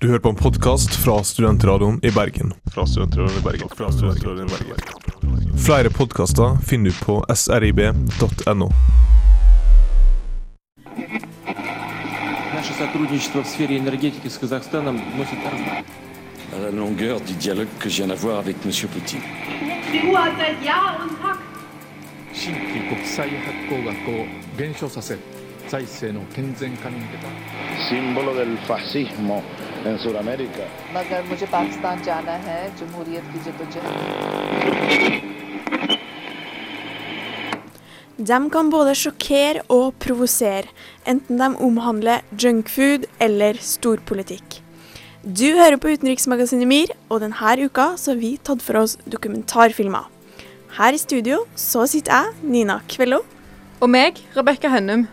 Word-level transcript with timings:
Du 0.00 0.08
hører 0.08 0.20
på 0.20 0.28
en 0.28 0.36
podkast 0.36 0.94
fra 0.94 1.24
Studentradioen 1.24 2.00
i 2.02 2.10
Bergen. 2.10 2.52
Fra 2.74 2.86
Studentradioen 2.86 3.38
i 3.38 3.42
Bergen. 3.42 3.68
Fra 3.76 3.92
Studentradioen 3.92 4.48
i 4.48 4.52
Bergen. 4.52 5.58
Flere 5.58 5.90
podkaster 5.90 6.58
finner 6.66 6.90
du 6.90 6.96
på 7.04 7.24
srib.no. 7.34 8.68
Наше 12.54 12.72
сотрудничество 12.78 13.42
в 13.42 13.46
сфере 13.46 13.78
энергетики 13.78 14.28
с 14.28 14.38
Казахстаном 14.38 15.00
носит 15.16 15.38
разные. 15.44 15.84
À 16.52 16.58
la 16.58 16.70
longueur 16.70 17.20
du 17.20 17.32
dialogue 17.34 17.72
que 17.78 17.88
je 17.88 17.96
viens 17.96 18.08
d'avoir 18.08 18.38
avec 18.38 18.56
M. 18.64 18.70
Poutine. 18.92 19.22
Die 19.92 20.02
Uhr 20.08 20.18
hat 20.18 20.32
seit 20.38 20.62
Jahr 20.62 21.00
und 21.02 21.12
Tag 21.22 21.38
símbolo 27.85 28.33
De 38.19 38.39
kan 38.51 38.71
både 38.73 38.95
sjokkere 38.97 39.61
og 39.71 39.93
provosere, 40.01 40.67
enten 41.07 41.37
de 41.39 41.51
omhandler 41.63 42.25
junkfood 42.33 43.05
eller 43.21 43.61
storpolitikk. 43.61 44.63
Du 45.23 45.45
hører 45.53 45.77
på 45.77 45.93
Utenriksmagasinet 45.93 46.67
MIR, 46.67 46.95
og 47.09 47.21
denne 47.21 47.55
uka 47.61 47.93
så 47.99 48.15
har 48.15 48.19
vi 48.19 48.37
tatt 48.41 48.65
for 48.65 48.81
oss 48.81 48.97
dokumentarfilmer. 49.05 50.09
Her 50.79 50.95
i 50.95 51.01
studio 51.01 51.45
så 51.55 51.85
sitter 51.87 52.11
jeg, 52.15 52.35
Nina 52.41 52.81
Kvello. 52.89 53.21
Og 53.79 53.89
meg, 53.89 54.19
Rebekka 54.35 54.73
Hønnum. 54.73 55.07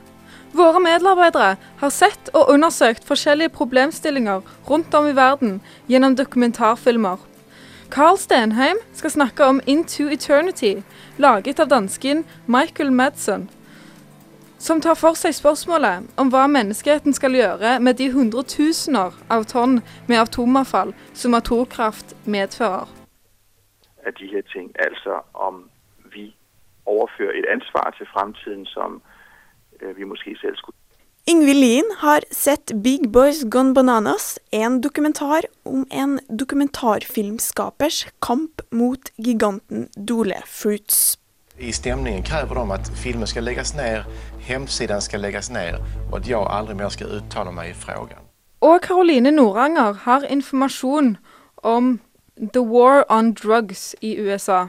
Våre 0.57 0.81
medarbeidere 0.81 1.57
har 1.79 1.91
sett 1.91 2.31
og 2.33 2.49
undersøkt 2.49 3.05
forskjellige 3.05 3.53
problemstillinger 3.53 4.41
rundt 4.71 4.95
om 4.95 5.07
i 5.07 5.17
verden 5.17 5.59
gjennom 5.89 6.15
dokumentarfilmer. 6.17 7.17
Carl 7.93 8.17
Stenheim 8.17 8.79
skal 8.93 9.11
snakke 9.11 9.45
om 9.45 9.61
Into 9.67 10.09
Eternity, 10.09 10.81
laget 11.19 11.61
av 11.61 11.69
dansken 11.69 12.25
Michael 12.47 12.91
Madsen, 12.91 13.51
som 14.59 14.81
tar 14.81 14.97
for 14.97 15.19
seg 15.19 15.35
spørsmålet 15.37 16.09
om 16.17 16.33
hva 16.33 16.47
menneskeheten 16.49 17.13
skal 17.15 17.37
gjøre 17.37 17.75
med 17.81 18.01
de 18.01 18.09
hundretusener 18.15 19.13
av 19.29 19.45
tonn 19.45 19.83
med 20.09 20.23
atomavfall 20.23 20.95
som 21.13 21.37
atomkraft 21.37 22.17
medfører. 22.25 22.89
de 24.19 24.27
her 24.33 24.43
ting. 24.55 24.73
Altså 24.79 25.21
om 25.35 25.69
vi 26.15 26.35
overfører 26.87 27.37
et 27.39 27.49
ansvar 27.53 27.93
til 27.99 28.07
fremtiden, 28.15 28.67
som 28.67 29.03
vi 29.97 30.05
måske 30.05 30.37
selv 30.41 30.57
skulle 30.57 30.77
Ingvild 31.29 31.61
Lien 31.61 31.85
har 31.99 32.21
sett 32.31 32.73
Big 32.83 33.11
Boys 33.11 33.45
Gone 33.45 33.75
Bananas, 33.75 34.39
en 34.51 34.81
dokumentar 34.81 35.43
om 35.65 35.87
en 35.91 36.21
dokumentarfilmskapers 36.29 38.07
kamp 38.23 38.63
mot 38.71 39.11
giganten 39.17 39.89
Dole 39.97 40.43
Fruits. 40.47 41.19
I 41.59 41.73
stämningen 41.73 42.23
kräver 42.23 42.55
de 42.55 42.71
at 42.71 42.89
filmen 43.03 43.27
skal 43.27 43.45
legges 43.45 43.75
ned, 43.75 44.05
hemsidan 44.39 45.03
skal 45.03 45.21
legges 45.21 45.51
ned 45.51 45.75
og 46.13 46.19
at 46.19 46.29
jeg 46.29 46.47
aldri 46.51 46.75
mer 46.75 46.89
skal 46.89 47.19
uttale 47.19 47.53
meg 47.53 47.71
i 47.71 47.75
frågan. 47.75 48.23
Og 48.61 48.81
Caroline 48.83 49.31
Noranger 49.31 49.93
har 49.93 50.23
informasjon 50.31 51.17
om 51.57 52.01
The 52.39 52.63
War 52.63 53.05
on 53.09 53.35
Drugs 53.35 53.97
i 54.01 54.21
USA. 54.21 54.67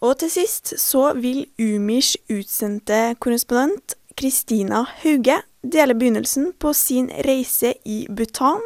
Og 0.00 0.18
til 0.18 0.30
sist 0.30 0.78
så 0.78 1.12
vil 1.12 1.46
Umirs 1.58 2.16
utsendte 2.30 3.16
korrespondent 3.18 3.94
Kristina 4.20 4.82
Hauge 5.00 5.38
deler 5.64 5.96
begynnelsen 5.96 6.50
på 6.60 6.74
sin 6.76 7.06
reise 7.24 7.72
i 7.88 8.02
Bhutan, 8.12 8.60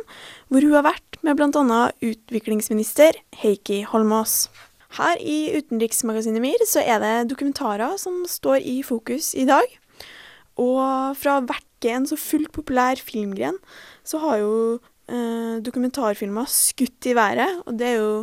hvor 0.50 0.64
hun 0.66 0.74
har 0.74 0.86
vært 0.88 1.18
med 1.22 1.38
bl.a. 1.38 1.80
utviklingsminister 2.02 3.20
Heikki 3.38 3.84
Holmås. 3.86 4.48
Her 4.98 5.18
i 5.22 5.54
Utenriksmagasinet 5.54 6.42
MIR 6.42 6.66
så 6.66 6.82
er 6.82 6.98
det 7.02 7.30
dokumentarer 7.30 7.94
som 8.02 8.24
står 8.30 8.66
i 8.66 8.80
fokus 8.86 9.30
i 9.38 9.46
dag. 9.46 9.66
Og 10.58 11.14
fra 11.18 11.38
å 11.38 11.46
verke 11.46 11.94
en 11.94 12.06
så 12.10 12.18
fullt 12.18 12.50
populær 12.54 12.98
filmgren, 12.98 13.58
så 14.02 14.18
har 14.26 14.42
jo 14.42 14.54
eh, 15.06 15.62
dokumentarfilmer 15.62 16.50
skutt 16.50 17.10
i 17.10 17.14
været, 17.14 17.62
og 17.62 17.78
det 17.78 17.92
er 17.92 18.00
jo 18.02 18.14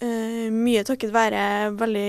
eh, 0.00 0.48
mye 0.52 0.84
takket 0.88 1.12
være 1.12 1.44
veldig 1.80 2.08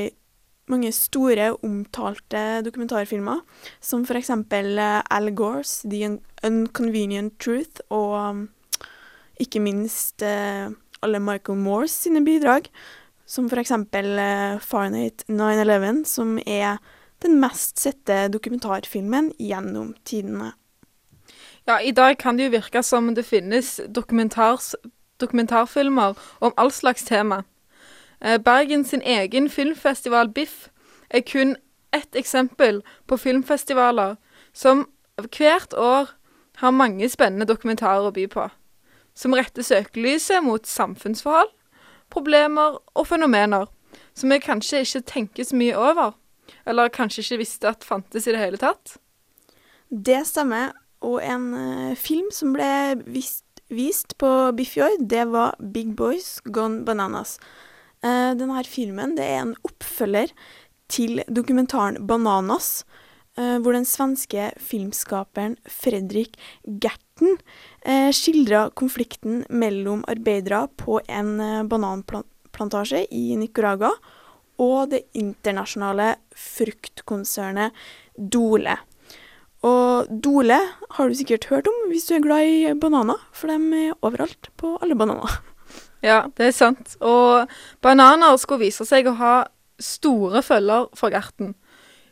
mange 0.71 0.91
store, 0.95 1.51
omtalte 1.65 2.61
dokumentarfilmer, 2.65 3.41
som 3.83 4.05
eksempel 4.19 4.77
eh, 4.81 5.01
Al 5.13 5.31
Gores 5.37 5.81
The 5.85 6.17
Unconvenient 6.45 7.35
Truth, 7.41 7.81
og 7.93 8.13
um, 8.17 8.49
ikke 9.41 9.59
minst 9.61 10.21
eh, 10.25 10.69
alle 11.05 11.19
Michael 11.21 11.59
Moores 11.61 11.93
sine 12.05 12.21
bidrag, 12.25 12.69
som 13.25 13.49
eksempel 13.61 14.17
eh, 14.21 14.57
9-11, 15.29 16.05
som 16.09 16.39
er 16.45 16.77
den 17.23 17.39
mest 17.41 17.79
sette 17.81 18.27
dokumentarfilmen 18.33 19.31
gjennom 19.41 19.93
tidene. 20.05 20.51
Ja, 21.65 21.81
I 21.81 21.91
dag 21.91 22.17
kan 22.21 22.37
det 22.37 22.43
jo 22.45 22.51
virke 22.59 22.83
som 22.85 23.15
det 23.17 23.25
finnes 23.25 23.81
dokumentarfilmer 23.89 26.15
om 26.39 26.51
all 26.57 26.71
slags 26.71 27.05
tema. 27.05 27.43
Eh, 28.21 28.37
Bergen 28.37 28.85
sin 28.85 29.01
egen 29.01 29.49
filmfestival 29.49 30.29
BIFF 30.29 30.69
er 31.09 31.21
kun 31.21 31.55
ett 31.93 32.15
eksempel 32.15 32.81
på 33.07 33.17
filmfestivaler 33.17 34.15
som 34.53 34.87
hvert 35.15 35.73
år 35.73 36.09
har 36.57 36.71
mange 36.71 37.09
spennende 37.09 37.45
dokumentarer 37.45 38.07
å 38.07 38.13
by 38.15 38.27
på. 38.31 38.49
Som 39.15 39.35
retter 39.35 39.63
søkelyset 39.63 40.43
mot 40.43 40.67
samfunnsforhold, 40.67 41.51
problemer 42.09 42.79
og 42.95 43.07
fenomener 43.07 43.67
som 44.15 44.31
vi 44.31 44.39
kanskje 44.39 44.83
ikke 44.83 45.03
tenker 45.07 45.47
så 45.47 45.57
mye 45.59 45.75
over, 45.77 46.15
eller 46.65 46.91
kanskje 46.93 47.23
ikke 47.23 47.41
visste 47.43 47.69
at 47.69 47.83
fantes 47.83 48.27
i 48.27 48.35
det 48.35 48.41
hele 48.41 48.59
tatt. 48.59 48.97
Det 49.89 50.23
stemmer, 50.27 50.73
og 51.05 51.19
en 51.23 51.51
uh, 51.53 51.95
film 51.99 52.31
som 52.33 52.53
ble 52.55 53.01
vist, 53.05 53.45
vist 53.69 54.17
på 54.17 54.29
Biff 54.57 54.77
det 54.99 55.25
var 55.31 55.55
Big 55.73 55.95
Boys 55.95 56.41
Gone 56.45 56.85
Bananas. 56.85 57.37
Uh, 58.05 58.35
denne 58.37 58.61
filmen 58.69 59.15
er 59.17 59.39
en 59.41 59.55
oppfølger 59.65 60.29
til 60.93 61.23
dokumentaren 61.25 61.97
Bananas, 62.05 62.85
uh, 63.39 63.57
hvor 63.57 63.73
den 63.73 63.87
svenske 63.89 64.51
filmskaperen 64.61 65.57
Fredrik 65.65 66.37
Gerten 66.63 67.39
uh, 67.87 68.11
skildra 68.13 68.67
konflikten 68.77 69.41
mellom 69.49 70.05
arbeidere 70.11 70.67
på 70.77 70.99
en 71.09 71.39
uh, 71.41 71.63
bananplantasje 71.65 73.07
i 73.09 73.33
Nicaragua 73.41 73.95
og 74.61 74.91
det 74.93 75.07
internasjonale 75.17 76.13
fruktkonsernet 76.37 77.73
Dole. 78.15 78.77
Og 79.65 80.13
Dole 80.21 80.59
har 80.95 81.09
du 81.09 81.17
sikkert 81.17 81.49
hørt 81.49 81.67
om 81.67 81.89
hvis 81.89 82.05
du 82.07 82.15
er 82.15 82.23
glad 82.23 82.45
i 82.45 82.73
bananer, 82.77 83.19
for 83.33 83.49
de 83.49 83.57
er 83.87 83.97
overalt 84.05 84.51
på 84.61 84.77
alle 84.81 84.97
bananer. 84.97 85.41
Ja, 86.05 86.21
det 86.37 86.51
er 86.51 86.53
sant. 86.53 86.95
Og 87.01 87.49
bananer 87.81 88.37
skulle 88.37 88.67
vise 88.67 88.85
seg 88.85 89.07
å 89.09 89.15
ha 89.17 89.35
store 89.81 90.43
følger 90.45 90.89
for 90.95 91.09
Gerten. 91.09 91.55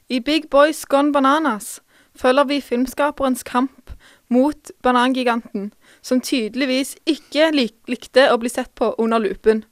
I 0.10 0.20
Big 0.20 0.50
Boys 0.50 0.82
Gone 0.90 1.14
Bananas 1.14 1.78
følger 2.18 2.50
vi 2.50 2.62
filmskaperens 2.62 3.46
kamp 3.46 3.94
mot 4.34 4.72
banangiganten, 4.84 5.72
som 6.02 6.22
tydeligvis 6.22 6.96
ikke 7.06 7.52
lik 7.54 7.78
likte 7.88 8.28
å 8.34 8.40
bli 8.42 8.50
sett 8.50 8.74
på 8.76 8.96
under 8.98 9.22
lupen. 9.22 9.64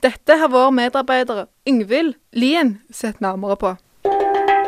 Dette 0.00 0.38
har 0.40 0.48
vår 0.48 0.72
medarbeider 0.72 1.46
Yngvild 1.68 2.16
Lien 2.32 2.78
sett 2.90 3.20
nærmere 3.20 3.56
på. 3.60 3.76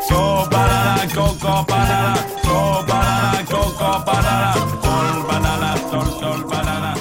So 0.02 0.20
banana, 0.50 1.08
coco 1.14 1.64
banana, 1.64 2.16
so 2.44 2.58
banana, 2.88 3.40
coco 3.48 3.92
banana, 4.04 4.52
sol 4.84 5.22
banana, 5.30 5.70
sol 5.88 6.08
sol 6.20 6.42
banana, 6.50 6.94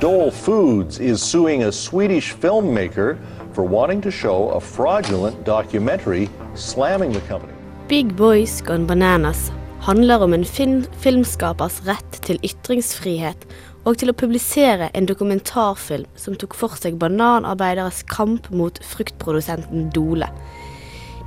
Dole 0.00 0.30
Foods 0.30 1.00
is 1.00 1.20
suing 1.20 1.64
a 1.64 1.72
Swedish 1.72 2.32
filmmaker 2.32 3.18
for 3.52 3.64
wanting 3.64 4.00
to 4.02 4.12
show 4.12 4.48
a 4.50 4.60
fraudulent 4.60 5.44
documentary 5.44 6.30
slamming 6.54 7.12
the 7.12 7.20
company. 7.22 7.52
Big 7.88 8.14
Boys 8.14 8.60
Gone 8.60 8.86
Bananas 8.86 9.50
handler 9.80 10.22
om 10.22 10.34
en 10.34 10.44
film 10.44 10.84
filmskapers 11.00 11.80
rett 11.86 12.20
til 12.22 12.38
ytringsfrihet 12.46 13.42
og 13.84 13.98
til 13.98 14.12
å 14.12 14.14
publisere 14.14 14.86
en 14.94 15.10
dokumentarfilm 15.10 16.06
som 16.14 16.38
tok 16.38 16.54
for 16.54 16.78
seg 16.78 17.00
bananarbeideres 17.02 18.04
kamp 18.06 18.46
mot 18.54 18.78
fruktprodusenten 18.78 19.90
Dole. 19.90 20.30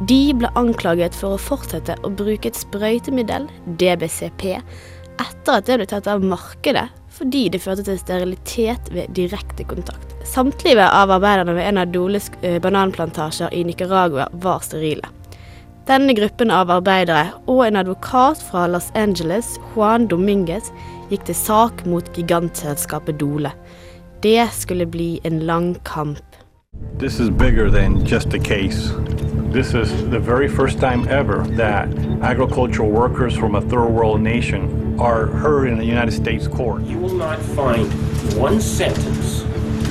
De 0.07 0.21
ble 0.31 0.47
anklaget 0.55 1.19
for 1.19 1.35
å 1.35 1.43
fortsette 1.43 1.99
å 2.07 2.15
bruke 2.15 2.47
et 2.47 2.63
sprøytemiddel, 2.63 3.51
DBCP, 3.83 4.61
etter 5.19 5.59
at 5.59 5.67
det 5.67 5.81
ble 5.81 5.91
tatt 5.91 6.07
av 6.07 6.23
markedet 6.23 6.87
fordi 7.21 7.49
det 7.53 7.61
førte 7.61 7.85
til 7.85 7.99
sterilitet 8.01 8.89
ved 8.93 9.11
direkte 9.13 9.65
kontakt. 9.69 10.15
Samtlige 10.25 10.87
av 10.87 11.11
arbeiderne 11.13 11.53
ved 11.53 11.67
en 11.67 11.81
av 11.81 11.91
Doles 11.93 12.31
eh, 12.41 12.57
bananplantasjer 12.61 13.53
i 13.53 13.63
Nicaragua 13.67 14.27
var 14.41 14.63
sterile. 14.65 15.05
Denne 15.85 16.15
gruppen 16.17 16.53
av 16.53 16.71
arbeidere 16.73 17.35
og 17.49 17.65
en 17.65 17.77
advokat 17.81 18.41
fra 18.49 18.65
Los 18.69 18.89
Angeles, 18.97 19.57
Juan 19.73 20.07
Dominguez, 20.09 20.71
gikk 21.11 21.25
til 21.29 21.37
sak 21.37 21.85
mot 21.85 22.09
gigantselskapet 22.17 23.19
Dole. 23.21 23.53
Det 24.21 24.49
skulle 24.53 24.85
bli 24.89 25.19
en 25.23 25.41
lang 25.45 25.75
kamp. 25.85 26.25
This 26.97 27.19
is 27.19 27.29
bigger 27.29 27.69
than 27.69 28.05
just 28.05 28.33
a 28.33 28.39
case. 28.39 28.93
This 29.51 29.73
is 29.73 29.91
the 30.09 30.17
very 30.17 30.47
first 30.47 30.79
time 30.79 31.05
ever 31.09 31.43
that 31.57 31.89
agricultural 32.23 32.89
workers 32.89 33.35
from 33.35 33.55
a 33.55 33.61
third 33.61 33.89
world 33.89 34.21
nation 34.21 34.97
are 34.97 35.25
heard 35.25 35.67
in 35.67 35.77
a 35.77 35.83
United 35.83 36.13
States 36.13 36.47
court. 36.47 36.83
You 36.83 36.97
will 36.97 37.13
not 37.13 37.37
find 37.37 37.91
one 38.39 38.61
sentence, 38.61 39.43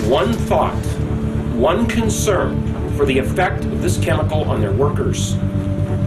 one 0.09 0.33
thought, 0.33 0.83
one 1.61 1.85
concern 1.85 2.57
for 2.97 3.05
the 3.05 3.19
effect 3.19 3.67
of 3.67 3.83
this 3.83 3.99
chemical 3.99 4.49
on 4.49 4.63
their 4.63 4.73
workers, 4.73 5.37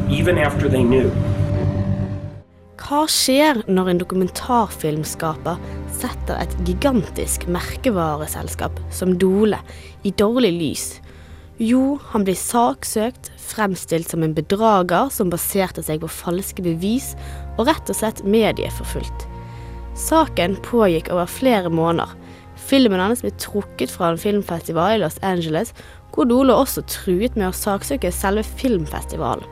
even 0.10 0.40
after 0.40 0.68
they 0.68 0.82
knew. 0.82 1.14
Hva 2.82 3.06
skjer 3.06 3.62
når 3.70 3.94
en 3.94 4.02
dokumentarfilmskaper 4.02 5.62
setter 5.94 6.42
et 6.42 6.58
gigantisk 6.66 7.46
merkevareselskap 7.46 8.82
som 8.90 9.14
Dole 9.14 9.62
i 10.02 10.10
dårlig 10.10 10.58
lys? 10.58 11.03
Jo, 11.62 12.00
han 12.10 12.24
blir 12.26 12.38
saksøkt, 12.38 13.30
fremstilt 13.38 14.10
som 14.10 14.24
en 14.26 14.34
bedrager 14.34 15.12
som 15.14 15.30
baserte 15.30 15.84
seg 15.86 16.02
på 16.02 16.10
falske 16.10 16.66
bevis, 16.66 17.12
og 17.60 17.68
rett 17.70 17.92
og 17.94 17.98
slett 18.00 18.24
medieforfulgt. 18.26 19.28
Saken 19.94 20.58
pågikk 20.66 21.12
over 21.14 21.30
flere 21.30 21.70
måneder. 21.70 22.10
Filmen 22.58 23.02
hans 23.04 23.22
ble 23.22 23.30
trukket 23.38 23.94
fra 23.94 24.10
en 24.10 24.18
filmfestival 24.18 24.98
i 24.98 25.04
Los 25.04 25.20
Angeles, 25.22 25.76
hvor 26.14 26.26
Dole 26.30 26.58
også 26.58 26.82
truet 26.90 27.38
med 27.38 27.52
å 27.52 27.58
saksøke 27.58 28.10
selve 28.14 28.42
filmfestivalen. 28.58 29.46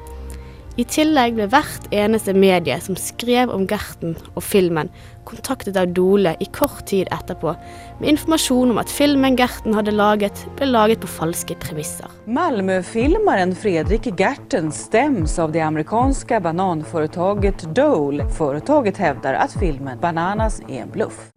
I 0.82 0.86
tillegg 0.90 1.36
ble 1.38 1.46
hvert 1.52 1.84
eneste 1.94 2.34
medie 2.34 2.74
som 2.82 2.96
skrev 2.98 3.52
om 3.54 3.68
Gerten 3.70 4.16
og 4.32 4.42
filmen, 4.42 4.88
kontaktet 5.30 5.76
av 5.78 5.92
Dole 5.94 6.32
i 6.42 6.48
kort 6.56 6.88
tid 6.90 7.12
etterpå, 7.14 7.54
med 8.00 8.10
informasjon 8.16 8.72
om 8.74 8.80
at 8.82 8.90
filmen 8.90 9.38
Gerten 9.38 9.76
hadde 9.78 9.94
laget, 9.94 10.42
ble 10.58 10.72
laget 10.72 11.04
på 11.04 11.12
falske 11.12 11.60
premisser. 11.62 12.10
Malmöfilmaren 12.26 13.54
Fredrik 13.54 14.10
Gerten 14.18 14.72
stäms 14.74 15.38
av 15.40 15.54
det 15.54 15.62
amerikanske 15.68 16.42
bananforetaket 16.48 17.68
Dole. 17.78 18.26
Foretaket 18.40 18.98
hevder 18.98 19.38
at 19.44 19.54
filmen 19.62 20.02
Bananas 20.02 20.64
er 20.66 20.88
en 20.88 20.96
bluff. 20.96 21.28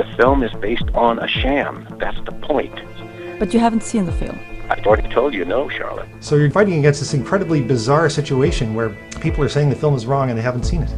The 0.00 0.08
film 0.16 0.46
is 0.46 0.56
based 0.64 0.96
on 0.96 1.20
a 1.20 1.28
sham. 1.28 1.84
That's 2.00 2.24
the 2.24 2.32
point. 2.48 2.80
But 3.38 3.52
you 3.52 3.60
haven't 3.60 3.84
seen 3.84 4.06
the 4.06 4.16
film. 4.16 4.53
I've 4.70 4.86
already 4.86 5.08
told 5.14 5.34
you 5.34 5.44
no, 5.44 5.68
Charlotte. 5.68 6.08
So 6.20 6.36
you're 6.36 6.50
fighting 6.50 6.78
against 6.78 7.00
this 7.00 7.14
incredibly 7.14 7.60
bizarre 7.60 8.08
situation 8.08 8.74
where 8.74 8.90
people 9.20 9.44
are 9.44 9.48
saying 9.48 9.70
the 9.70 9.76
film 9.76 9.94
is 9.94 10.06
wrong 10.06 10.30
and 10.30 10.38
they 10.38 10.44
haven't 10.44 10.64
seen 10.64 10.82
it. 10.82 10.90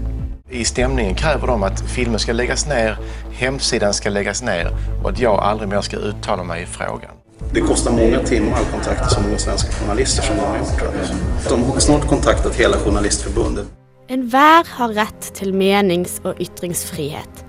I 0.51 0.65
stämningen 0.65 1.15
kräver 1.15 1.47
de 1.47 1.63
att 1.63 1.81
filmen 1.81 2.19
ska 2.19 2.33
läggas 2.33 2.69
ner, 2.69 2.99
hemsidan 3.33 3.95
ska 3.95 4.11
läggas 4.11 4.43
ner 4.43 4.71
och 5.03 5.11
att 5.11 5.19
jag 5.19 5.39
aldrig 5.41 5.69
mer 5.69 5.81
ska 5.81 5.97
uttala 5.97 6.45
mig 6.45 6.63
i 6.63 6.67
frågan. 6.67 7.11
Det 7.53 7.61
kostar 7.61 7.91
många 7.91 8.19
timmar 8.19 8.53
att 8.53 8.73
kontakta 8.73 9.09
så 9.09 9.21
många 9.21 9.39
svenska 9.39 9.73
journalister 9.73 10.23
som 10.23 10.37
de 10.37 10.43
har 10.43 10.59
gjort. 10.59 11.49
De 11.49 11.63
har 11.63 11.81
snart 11.81 12.07
kontaktat 12.07 12.55
hela 12.55 12.77
Journalistförbundet. 12.77 13.67
Enhver 14.09 14.65
har 14.71 14.89
rett 14.89 15.35
til 15.35 15.53
menings- 15.53 16.21
og 16.25 16.41
ytringsfrihet. 16.41 17.45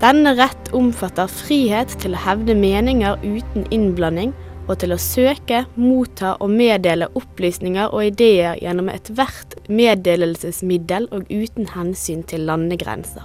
Denne 0.00 0.34
rett 0.36 0.72
omfatter 0.72 1.26
frihet 1.26 1.88
til 2.02 2.14
å 2.14 2.18
hevde 2.18 2.54
meninger 2.54 3.16
uten 3.22 3.66
innblanding, 3.70 4.34
og 4.68 4.78
til 4.82 4.94
å 4.94 5.00
søke, 5.00 5.64
motta 5.74 6.36
og 6.42 6.52
meddele 6.52 7.08
opplysninger 7.18 7.90
og 7.90 8.12
ideer 8.12 8.60
gjennom 8.62 8.90
ethvert 8.92 9.56
meddelelsesmiddel 9.68 11.08
og 11.12 11.30
uten 11.30 11.70
hensyn 11.74 12.22
til 12.28 12.46
landegrenser. 12.48 13.24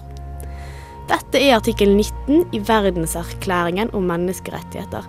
Dette 1.08 1.40
er 1.40 1.56
artikkel 1.56 1.94
19 1.94 2.56
i 2.56 2.60
Verdenserklæringen 2.68 3.94
om 3.96 4.10
menneskerettigheter. 4.10 5.06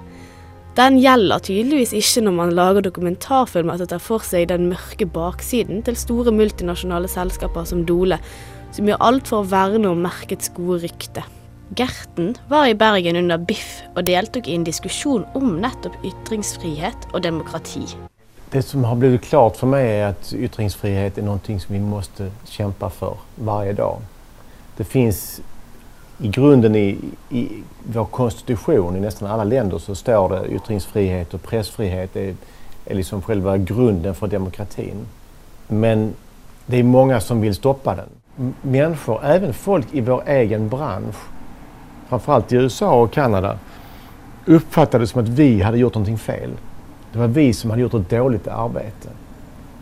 Den 0.78 1.00
gjelder 1.02 1.42
tydeligvis 1.42 1.90
ikke 1.96 2.22
når 2.22 2.34
man 2.36 2.52
lager 2.54 2.84
dokumentarfilmer 2.86 3.80
som 3.80 3.88
tar 3.90 4.02
for 4.04 4.22
seg 4.22 4.46
den 4.52 4.69
mørke 4.70 5.08
baksiden 5.10 5.82
til 5.82 5.98
store 5.98 6.30
multinasjonale 6.30 7.10
selskaper 7.10 7.66
som 7.66 7.82
Dole, 7.88 8.20
som 8.76 8.86
gjør 8.86 9.02
alt 9.02 9.32
for 9.32 9.42
å 9.42 9.50
verne 9.50 9.90
om 9.90 10.06
merkets 10.06 10.52
gode 10.54 10.84
rykte. 10.84 11.25
Gerten 11.76 12.37
var 12.49 12.67
i 12.67 12.75
Bergen 12.75 13.17
under 13.17 13.37
Biff 13.37 13.82
og 13.94 14.06
deltok 14.06 14.49
i 14.49 14.55
en 14.56 14.65
diskusjon 14.65 15.26
om 15.37 15.59
nettopp 15.61 15.99
ytringsfrihet 16.06 17.11
og 17.12 17.23
demokrati. 17.23 17.85
Det 18.53 18.62
som 18.65 18.87
har 18.88 18.97
blivit 18.97 19.26
klart 19.29 19.59
for 19.61 19.69
meg, 19.69 19.85
er 19.85 20.06
at 20.15 20.31
ytringsfrihet 20.32 21.19
er 21.19 21.26
noe 21.26 21.59
som 21.61 21.75
vi 21.75 21.82
må 21.85 22.00
kjempe 22.49 22.88
for 22.88 23.20
hver 23.37 23.75
dag. 23.76 24.00
Det 24.79 24.87
fins 24.88 25.43
i 26.25 26.32
grunden 26.32 26.75
i, 26.75 26.87
i 27.31 27.44
vår 27.93 28.09
konstitusjon 28.17 28.97
i 28.97 29.05
nesten 29.05 29.29
alle 29.29 29.44
länder 29.44 29.79
så 29.79 29.94
står 29.94 30.29
det 30.32 30.43
ytringsfrihet 30.56 31.37
og 31.37 31.44
pressfrihet 31.44 32.17
er, 32.17 32.35
er 32.87 32.97
liksom 32.97 33.21
selve 33.26 33.59
grunden 33.69 34.17
for 34.17 34.32
demokratien. 34.32 35.05
Men 35.69 36.14
det 36.67 36.81
er 36.81 36.88
mange 36.88 37.21
som 37.21 37.44
vil 37.44 37.55
stoppe 37.55 37.93
den. 38.00 38.14
Mennesker, 38.62 39.21
også 39.21 39.53
folk 39.53 39.93
i 39.93 40.00
vår 40.00 40.25
egen 40.41 40.71
bransch, 40.71 41.19
framförallt 42.08 42.52
i 42.52 42.56
USA 42.56 43.02
och 43.02 43.12
Kanada, 43.12 43.58
uppfattade 44.46 45.05
det 45.05 45.08
som 45.08 45.22
att 45.22 45.28
vi 45.28 45.60
hade 45.60 45.78
gjort 45.78 45.94
någonting 45.94 46.19
fel. 46.19 46.50
Det 47.12 47.19
var 47.19 47.26
vi 47.26 47.52
som 47.52 47.70
hade 47.70 47.82
gjort 47.82 47.94
ett 47.94 48.10
dåligt 48.10 48.49
arbete. 48.49 49.08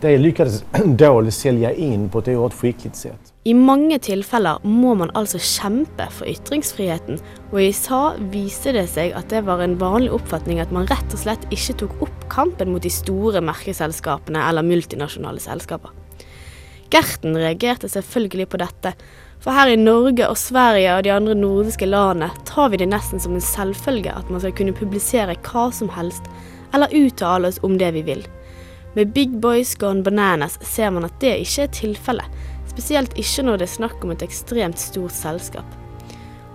Det 0.01 0.17
lyckades 0.17 0.63
Dole 0.85 1.31
sälja 1.31 1.73
in 1.73 2.09
på 2.09 2.19
ett 2.19 2.27
oerhört 2.27 2.53
skickligt 2.53 2.95
sätt. 2.95 3.33
I 3.43 3.53
mange 3.53 3.99
tilfeller 3.99 4.59
må 4.63 4.91
man 4.99 5.11
altså 5.15 5.39
kjempe 5.39 6.09
for 6.11 6.27
ytringsfriheten, 6.27 7.21
og 7.51 7.61
i 7.61 7.69
USA 7.71 8.01
viste 8.33 8.73
det 8.75 8.89
seg 8.91 9.13
at 9.15 9.29
det 9.31 9.45
var 9.47 9.63
en 9.63 9.77
vanlig 9.79 10.11
oppfatning 10.13 10.59
at 10.59 10.73
man 10.75 10.89
rett 10.91 11.15
og 11.15 11.21
slett 11.21 11.47
ikke 11.47 11.77
tok 11.79 12.03
opp 12.03 12.25
kampen 12.29 12.73
mot 12.73 12.83
de 12.83 12.91
store 12.91 13.39
merkeselskapene 13.41 14.43
eller 14.49 14.67
multinasjonale 14.67 15.39
selskaper. 15.39 15.95
Gerten 16.91 17.39
reagerte 17.39 17.89
selvfølgelig 17.91 18.49
på 18.51 18.59
dette, 18.61 18.93
for 19.43 19.55
her 19.55 19.69
i 19.71 19.77
Norge 19.79 20.27
og 20.27 20.37
Sverige 20.39 20.95
og 20.95 21.05
de 21.05 21.13
andre 21.13 21.35
nordiske 21.37 21.87
landene 21.87 22.29
tar 22.47 22.71
vi 22.73 22.81
det 22.81 22.89
nesten 22.89 23.21
som 23.21 23.35
en 23.37 23.43
selvfølge 23.43 24.13
at 24.13 24.31
man 24.33 24.41
skal 24.43 24.55
kunne 24.57 24.75
publisere 24.75 25.37
hva 25.47 25.67
som 25.73 25.91
helst, 25.93 26.25
eller 26.73 26.93
uttale 26.97 27.51
oss 27.51 27.61
om 27.63 27.77
det 27.79 27.93
vi 27.95 28.03
vil. 28.07 28.25
Med 28.97 29.13
Big 29.13 29.37
Boys 29.41 29.75
Gone 29.75 30.03
Bananas 30.03 30.57
ser 30.65 30.89
man 30.89 31.05
at 31.05 31.19
det 31.21 31.35
ikke 31.43 31.67
er 31.67 31.75
tilfellet, 31.75 32.37
spesielt 32.67 33.13
ikke 33.17 33.45
når 33.45 33.61
det 33.61 33.67
er 33.67 33.75
snakk 33.75 34.03
om 34.03 34.13
et 34.13 34.25
ekstremt 34.25 34.81
stort 34.81 35.15
selskap. 35.15 35.77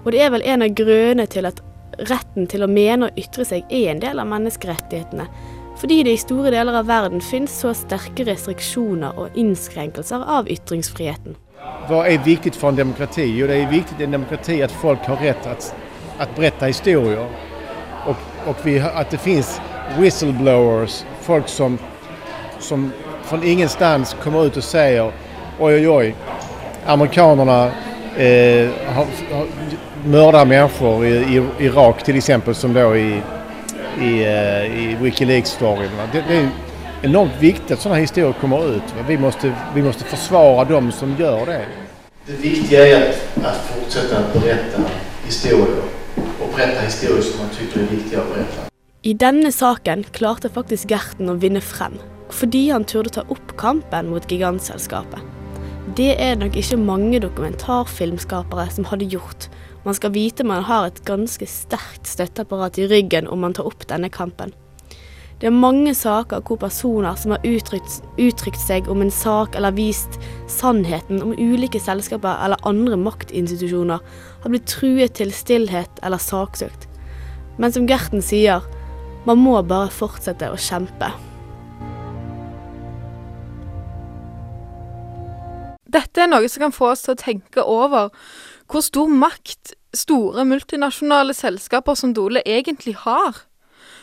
Og 0.02 0.12
det 0.12 0.24
er 0.24 0.32
vel 0.34 0.42
en 0.42 0.64
av 0.66 0.74
grunnene 0.74 1.28
til 1.30 1.46
at 1.46 1.62
retten 2.10 2.48
til 2.50 2.64
å 2.64 2.70
mene 2.70 3.08
og 3.08 3.20
ytre 3.20 3.46
seg 3.46 3.70
er 3.70 3.92
en 3.92 4.02
del 4.02 4.18
av 4.18 4.30
menneskerettighetene, 4.30 5.28
fordi 5.78 6.02
det 6.06 6.16
i 6.16 6.20
store 6.20 6.52
deler 6.54 6.76
av 6.78 6.90
verden 6.90 7.22
finnes 7.24 7.54
så 7.62 7.72
sterke 7.76 8.26
restriksjoner 8.28 9.16
og 9.18 9.38
innskrenkelser 9.38 10.24
av 10.26 10.50
ytringsfriheten. 10.50 11.38
Vad 11.88 12.06
är 12.06 12.18
viktigt 12.18 12.56
för 12.56 12.68
en 12.68 12.76
demokrati? 12.76 13.34
Jo, 13.36 13.46
det 13.46 13.54
är 13.54 13.70
viktigt 13.70 14.00
i 14.00 14.04
en 14.04 14.10
demokrati 14.10 14.62
att 14.62 14.72
folk 14.72 14.98
har 15.06 15.16
rätt 15.16 15.46
att, 15.46 15.74
att 16.18 16.36
berätta 16.36 16.66
historier. 16.66 17.26
Och, 18.06 18.16
och 18.46 18.56
vi, 18.62 18.80
att 18.80 19.10
det 19.10 19.18
finns 19.18 19.60
whistleblowers, 19.98 21.04
folk 21.20 21.48
som, 21.48 21.78
som 22.58 22.92
från 23.24 23.44
ingenstans 23.44 24.16
kommer 24.22 24.46
ut 24.46 24.56
och 24.56 24.64
säger 24.64 25.12
oj, 25.58 25.74
oj, 25.74 25.88
oj, 25.88 26.14
amerikanerna 26.86 27.64
eh, 28.16 28.68
har, 28.86 29.06
har, 29.34 29.46
mördar 30.04 30.44
människor 30.44 31.06
i, 31.06 31.10
i 31.10 31.64
Irak 31.64 32.04
till 32.04 32.16
exempel 32.16 32.54
som 32.54 32.72
då 32.72 32.96
i, 32.96 33.22
i, 34.00 34.24
eh, 34.24 34.64
i 34.64 34.96
Wikileaks-storyn. 35.00 35.90
Det, 36.12 36.24
det 36.28 36.48
enormt 37.02 37.32
viktigt 37.40 37.70
att 37.70 37.80
sådana 37.80 38.00
historier 38.00 38.32
kommer 38.32 38.76
ut. 38.76 38.82
Vi 39.08 39.18
måste, 39.18 39.52
vi 39.74 39.82
måste 39.82 40.04
försvara 40.04 40.64
de 40.64 40.92
som 40.92 41.16
gör 41.16 41.46
det. 41.46 41.66
Det 42.26 42.32
viktiga 42.32 42.86
är 42.86 43.10
att, 43.10 43.44
att 43.44 43.56
fortsätta 43.56 44.18
att 44.18 44.32
berätta 44.32 44.82
historier 45.24 45.82
och 46.40 46.56
berätta 46.56 46.80
historier 46.80 47.22
som 47.22 47.40
man 47.40 47.48
tycker 47.50 47.80
är 47.80 47.86
viktiga 47.86 48.20
att 48.20 48.34
berätta. 48.34 48.60
I 49.02 49.14
denne 49.14 49.52
saken 49.52 50.04
klarte 50.04 50.48
faktisk 50.48 50.90
Gerten 50.90 51.28
å 51.28 51.34
vinne 51.34 51.60
frem, 51.60 51.96
fordi 52.30 52.68
han 52.70 52.84
turde 52.84 53.10
ta 53.10 53.24
opp 53.28 53.56
kampen 53.58 54.12
mot 54.12 54.30
gigantselskapet. 54.30 55.18
Det 55.96 56.14
er 56.14 56.36
det 56.36 56.44
nok 56.44 56.56
ikke 56.56 56.78
mange 56.78 57.18
dokumentarfilmskapere 57.20 58.68
som 58.70 58.86
hadde 58.86 59.10
gjort. 59.10 59.48
Man 59.82 59.98
skal 59.98 60.14
vite 60.14 60.46
man 60.46 60.62
har 60.62 60.86
et 60.86 61.02
ganske 61.04 61.46
sterkt 61.50 62.06
støtteapparat 62.06 62.78
i 62.78 62.86
ryggen 62.86 63.26
om 63.26 63.42
man 63.42 63.58
tar 63.58 63.66
opp 63.66 63.88
denne 63.90 64.08
kampen. 64.08 64.54
Det 65.42 65.48
er 65.48 65.58
mange 65.58 65.90
saker 65.90 66.38
hvor 66.46 66.54
personer 66.62 67.16
som 67.18 67.32
har 67.34 67.42
uttrykt, 67.42 67.96
uttrykt 68.14 68.60
seg 68.62 68.86
om 68.86 69.00
en 69.02 69.10
sak 69.10 69.56
eller 69.58 69.74
vist 69.74 70.20
sannheten 70.46 71.18
om 71.18 71.32
ulike 71.34 71.80
selskaper 71.82 72.44
eller 72.44 72.62
andre 72.62 72.94
maktinstitusjoner, 72.94 73.98
har 74.44 74.54
blitt 74.54 74.70
truet 74.70 75.16
til 75.18 75.34
stillhet 75.34 75.98
eller 76.06 76.22
saksøkt. 76.22 76.86
Men 77.58 77.74
som 77.74 77.90
Gerten 77.90 78.22
sier, 78.22 78.62
man 79.26 79.42
må 79.42 79.58
bare 79.66 79.90
fortsette 79.90 80.46
å 80.46 80.54
kjempe. 80.54 81.10
Dette 85.90 86.22
er 86.22 86.30
noe 86.30 86.46
som 86.46 86.68
kan 86.68 86.78
få 86.78 86.94
oss 86.94 87.02
til 87.02 87.16
å 87.16 87.24
tenke 87.26 87.66
over 87.66 88.14
hvor 88.70 88.86
stor 88.86 89.10
makt 89.10 89.74
store 89.90 90.46
multinasjonale 90.46 91.34
selskaper 91.34 91.98
som 91.98 92.14
Dole 92.14 92.46
egentlig 92.46 92.94
har. 93.02 93.48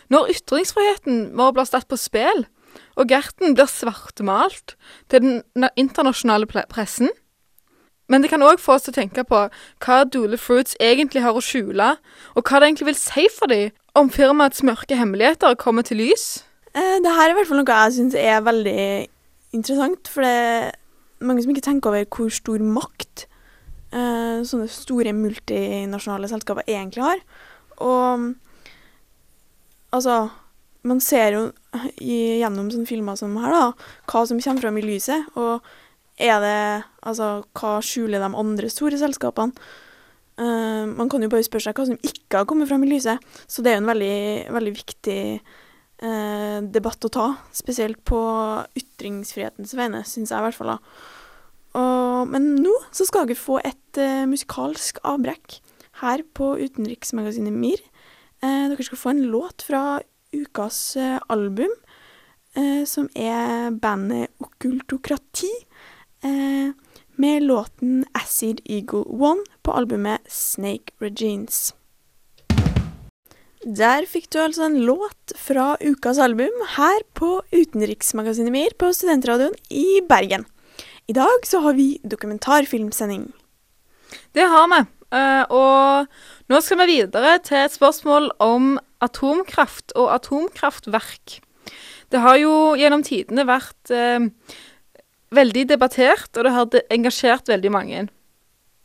Når 0.09 0.31
ytringsfriheten 0.33 1.29
vår 1.37 1.55
blir 1.55 1.69
satt 1.69 1.89
på 1.89 1.99
spill, 1.99 2.45
og 2.99 3.09
Gerten 3.09 3.55
blir 3.57 3.69
svartmalt 3.69 4.75
til 5.09 5.23
den 5.23 5.69
internasjonale 5.79 6.47
pressen. 6.69 7.09
Men 8.09 8.23
det 8.23 8.31
kan 8.31 8.41
òg 8.41 8.57
få 8.61 8.75
oss 8.75 8.87
til 8.87 8.95
å 8.95 8.97
tenke 8.97 9.23
på 9.27 9.43
hva 9.85 9.97
Dole 10.09 10.39
Fruits 10.41 10.73
egentlig 10.81 11.21
har 11.21 11.37
å 11.37 11.43
skjule, 11.45 11.93
og 12.33 12.41
hva 12.41 12.59
det 12.59 12.71
egentlig 12.71 12.89
vil 12.89 12.97
si 12.97 13.27
for 13.35 13.51
dem 13.51 13.69
om 13.97 14.09
firmaets 14.13 14.63
mørke 14.65 14.97
hemmeligheter 14.97 15.57
kommer 15.61 15.85
til 15.85 16.01
lys. 16.01 16.41
Eh, 16.73 16.97
det 17.03 17.13
her 17.13 17.29
er 17.29 17.35
i 17.35 17.37
hvert 17.37 17.49
fall 17.49 17.61
noe 17.61 17.79
jeg 17.83 17.97
syns 17.99 18.17
er 18.17 18.41
veldig 18.45 18.81
interessant, 19.57 20.09
for 20.09 20.25
det 20.25 20.33
er 20.33 20.71
mange 21.25 21.45
som 21.45 21.53
ikke 21.53 21.65
tenker 21.65 21.91
over 21.91 22.09
hvor 22.15 22.33
stor 22.33 22.65
makt 22.65 23.27
eh, 23.93 24.41
sånne 24.47 24.69
store 24.73 25.13
multinasjonale 25.13 26.29
selskaper 26.31 26.65
egentlig 26.65 27.05
har. 27.05 27.23
Og 27.77 28.29
altså 29.95 30.29
Man 30.87 31.01
ser 31.03 31.35
jo 31.35 31.41
i, 31.99 32.39
gjennom 32.39 32.69
sånne 32.71 32.87
filmer 32.87 33.17
som 33.19 33.33
her, 33.41 33.51
da, 33.51 33.87
hva 34.07 34.21
som 34.27 34.39
kommer 34.39 34.63
fram 34.63 34.77
i 34.79 34.85
lyset. 34.85 35.25
Og 35.35 35.59
er 36.19 36.39
det 36.43 36.61
Altså, 37.03 37.43
hva 37.55 37.77
skjuler 37.83 38.23
de 38.23 38.29
andre 38.35 38.69
store 38.71 38.99
selskapene? 38.99 39.55
Uh, 40.39 40.87
man 40.95 41.09
kan 41.11 41.23
jo 41.23 41.27
bare 41.31 41.43
spørre 41.43 41.65
seg 41.67 41.75
hva 41.75 41.85
som 41.89 41.97
ikke 41.99 42.41
har 42.41 42.47
kommet 42.47 42.69
fram 42.69 42.83
i 42.87 42.91
lyset. 42.93 43.19
Så 43.47 43.63
det 43.63 43.73
er 43.73 43.77
jo 43.77 43.83
en 43.83 43.91
veldig, 43.91 44.19
veldig 44.55 44.73
viktig 44.75 45.21
uh, 45.39 46.59
debatt 46.63 47.07
å 47.07 47.11
ta. 47.11 47.27
Spesielt 47.55 47.99
på 48.07 48.19
ytringsfrihetens 48.79 49.75
vegne, 49.75 50.05
syns 50.07 50.31
jeg 50.31 50.39
i 50.39 50.47
hvert 50.47 50.59
fall. 50.59 50.75
da. 50.75 51.07
Og, 51.79 52.31
men 52.31 52.53
nå 52.63 52.71
så 52.95 53.07
skal 53.07 53.27
dere 53.27 53.39
få 53.39 53.59
et 53.63 53.99
uh, 53.99 54.23
musikalsk 54.31 55.01
avbrekk 55.07 55.59
her 56.03 56.23
på 56.35 56.53
utenriksmagasinet 56.63 57.55
MIR. 57.55 57.83
Dere 58.41 58.85
skal 58.87 59.01
få 59.01 59.13
en 59.13 59.23
låt 59.31 59.65
fra 59.67 59.99
ukas 60.35 60.97
album, 61.27 61.73
som 62.87 63.09
er 63.17 63.73
bandet 63.77 64.31
Okkultokrati. 64.39 65.51
Eh, 66.21 66.71
med 67.15 67.43
låten 67.43 68.05
'Acid 68.13 68.61
Eagle 68.65 69.03
One' 69.03 69.43
på 69.61 69.71
albumet 69.71 70.19
Snake 70.27 70.91
Regines. 70.99 71.73
Der 73.65 74.05
fikk 74.07 74.29
du 74.31 74.39
altså 74.39 74.63
en 74.65 74.79
låt 74.87 75.33
fra 75.35 75.77
ukas 75.81 76.17
album 76.17 76.63
her 76.77 77.03
på 77.13 77.41
Utenriksmagasinet 77.51 78.51
MIR 78.51 78.75
på 78.79 78.93
Studentradioen 78.93 79.55
i 79.69 79.99
Bergen. 80.09 80.45
I 81.07 81.13
dag 81.13 81.43
så 81.43 81.59
har 81.59 81.73
vi 81.73 81.99
dokumentarfilmsending. 82.03 83.31
Det 84.31 84.47
har 84.47 84.67
vi. 84.71 84.85
Uh, 85.09 85.43
og 85.49 86.07
nå 86.49 86.61
skal 86.65 86.81
vi 86.81 86.95
videre 86.97 87.37
til 87.45 87.59
et 87.61 87.75
spørsmål 87.75 88.31
om 88.41 88.71
atomkraft 89.05 89.93
og 89.95 90.09
atomkraftverk. 90.15 91.39
Det 92.09 92.21
har 92.23 92.39
jo 92.41 92.53
gjennom 92.79 93.03
tidene 93.05 93.45
vært 93.45 93.91
eh, 93.93 94.25
veldig 95.35 95.67
debattert, 95.69 96.31
og 96.35 96.45
det 96.45 96.53
har 96.55 96.79
engasjert 96.89 97.51
veldig 97.51 97.71
mange. 97.73 98.07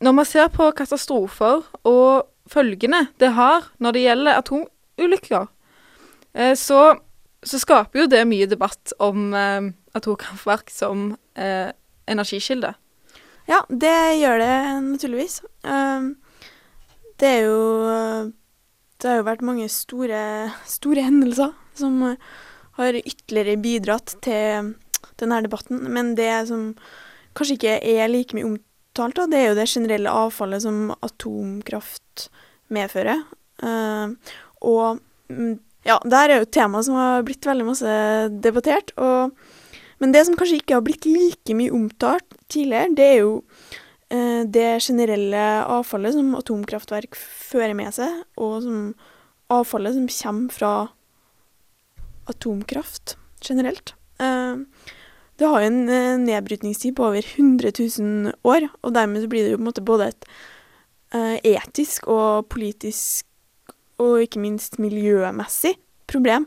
Når 0.04 0.12
man 0.12 0.28
ser 0.28 0.50
på 0.52 0.68
katastrofer 0.76 1.64
og 1.88 2.26
følgene 2.50 3.06
det 3.22 3.32
har 3.38 3.70
når 3.80 3.96
det 3.96 4.04
gjelder 4.04 4.40
atomulykker, 4.42 5.46
eh, 6.34 6.52
så, 6.58 6.82
så, 7.40 7.60
skaper 7.62 8.02
jo 8.02 8.10
det 8.12 8.26
mye 8.28 8.48
debatt 8.50 8.92
om 9.00 9.32
eh, 9.32 9.70
atomkraftverk 9.96 10.68
som 10.74 11.14
eh, 11.38 11.70
energikilde. 12.10 12.74
Ja, 13.48 13.64
det 13.68 13.96
gjør 14.20 14.40
det 14.40 14.54
naturligvis. 14.84 15.40
Um, 15.64 16.14
det 17.24 17.30
er 17.30 17.46
jo 17.48 17.60
Det 19.00 19.10
har 19.10 19.20
jo 19.20 19.26
vært 19.26 19.44
mange 19.44 19.68
store, 19.72 20.20
store 20.68 21.04
hendelser 21.04 21.52
som 21.76 21.98
har 22.78 22.96
ytterligere 22.98 23.60
bidratt 23.60 24.14
til 24.24 24.74
denne 25.20 25.40
debatten. 25.44 25.82
Men 25.92 26.14
det 26.18 26.30
som 26.48 26.72
kanskje 27.36 27.58
ikke 27.58 27.74
er 27.82 28.10
like 28.10 28.36
mye 28.36 28.48
omtalt, 28.48 29.18
da, 29.18 29.26
det 29.30 29.40
er 29.40 29.50
jo 29.50 29.58
det 29.58 29.68
generelle 29.70 30.14
avfallet 30.24 30.64
som 30.64 30.94
atomkraft 31.04 32.28
medfører. 32.74 33.22
Uh, 33.62 34.14
og 34.64 35.02
mm, 35.28 35.58
ja, 35.84 35.98
det 36.00 36.20
er 36.20 36.34
jo 36.38 36.46
et 36.46 36.54
tema 36.54 36.82
som 36.84 36.96
har 36.98 37.26
blitt 37.26 37.46
veldig 37.46 37.66
masse 37.68 37.98
debattert. 38.44 38.94
Og, 38.96 39.34
men 40.00 40.14
det 40.14 40.24
som 40.26 40.38
kanskje 40.38 40.62
ikke 40.62 40.78
har 40.78 40.86
blitt 40.86 41.08
like 41.08 41.56
mye 41.58 41.74
omtalt 41.74 42.38
tidligere, 42.48 42.94
det 42.96 43.10
er 43.10 43.18
jo 43.20 43.34
det 44.46 44.68
generelle 44.84 45.42
avfallet 45.70 46.14
som 46.14 46.34
atomkraftverk 46.38 47.16
fører 47.18 47.74
med 47.78 47.94
seg, 47.96 48.20
og 48.38 48.60
som 48.64 48.78
avfallet 49.52 49.96
som 49.96 50.06
kommer 50.12 50.54
fra 50.54 50.72
atomkraft 52.30 53.16
generelt. 53.44 53.94
Uh, 54.22 54.62
det 55.38 55.46
har 55.50 55.62
jo 55.62 55.70
en 55.70 55.88
eh, 55.90 56.16
nedbrytningstid 56.22 56.94
på 56.96 57.08
over 57.08 57.24
100 57.36 57.72
000 57.78 58.34
år, 58.46 58.68
og 58.82 58.94
dermed 58.94 59.26
blir 59.30 59.46
det 59.46 59.54
jo 59.54 59.58
på 59.58 59.64
en 59.64 59.70
måte 59.70 59.86
både 59.86 60.10
et 60.12 60.28
eh, 61.14 61.38
etisk 61.56 62.06
og 62.12 62.46
politisk 62.54 63.26
og 64.02 64.22
ikke 64.22 64.42
minst 64.42 64.78
miljømessig 64.82 65.74
problem 66.10 66.46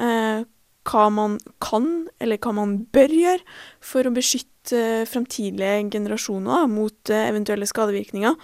eh, 0.00 0.44
hva 0.86 1.06
man 1.10 1.38
kan, 1.64 2.06
eller 2.20 2.38
hva 2.40 2.52
man 2.56 2.76
bør 2.92 3.16
gjøre 3.16 3.56
for 3.84 4.06
å 4.06 4.14
beskytte 4.14 4.55
eh, 4.72 5.04
framtidige 5.08 5.90
generasjoner 5.90 6.66
mot 6.70 7.10
eh, 7.10 7.28
eventuelle 7.30 7.66
skadevirkninger. 7.66 8.34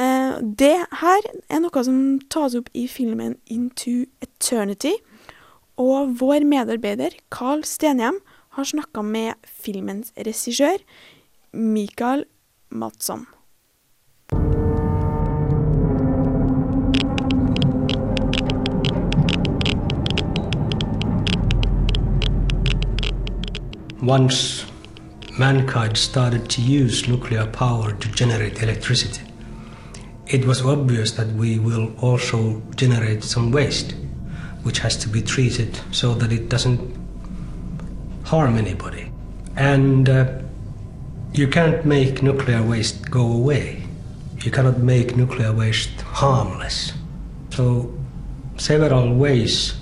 Eh, 0.00 0.38
det 0.40 0.76
her 1.02 1.28
er 1.48 1.62
noe 1.62 1.84
som 1.84 1.98
tas 2.32 2.56
opp 2.58 2.70
i 2.74 2.86
filmen 2.88 3.36
Into 3.52 4.04
Eternity, 4.24 4.94
og 5.80 6.16
vår 6.20 6.46
medarbeider 6.46 7.16
Carl 7.32 7.64
Stenhjem 7.66 8.20
har 8.56 8.68
snakka 8.68 9.02
med 9.02 9.34
filmens 9.48 10.12
regissør, 10.16 10.82
Mikael 11.52 12.26
Matsson. 12.70 13.26
Once 24.02 24.71
mankind 25.38 25.96
started 25.96 26.48
to 26.50 26.60
use 26.60 27.08
nuclear 27.08 27.46
power 27.46 27.92
to 27.92 28.08
generate 28.12 28.62
electricity, 28.62 29.22
it 30.26 30.44
was 30.44 30.62
obvious 30.62 31.12
that 31.12 31.28
we 31.28 31.58
will 31.58 31.92
also 32.00 32.62
generate 32.76 33.24
some 33.24 33.50
waste, 33.50 33.94
which 34.62 34.78
has 34.78 34.96
to 34.96 35.08
be 35.08 35.22
treated 35.22 35.78
so 35.90 36.14
that 36.14 36.32
it 36.32 36.48
doesn't 36.48 36.96
harm 38.24 38.56
anybody. 38.56 39.10
And 39.56 40.08
uh, 40.08 40.38
you 41.32 41.48
can't 41.48 41.84
make 41.84 42.22
nuclear 42.22 42.62
waste 42.62 43.10
go 43.10 43.30
away. 43.32 43.82
You 44.42 44.50
cannot 44.50 44.78
make 44.78 45.16
nuclear 45.16 45.52
waste 45.52 46.00
harmless. 46.02 46.92
So, 47.50 47.92
several 48.56 49.14
ways 49.14 49.74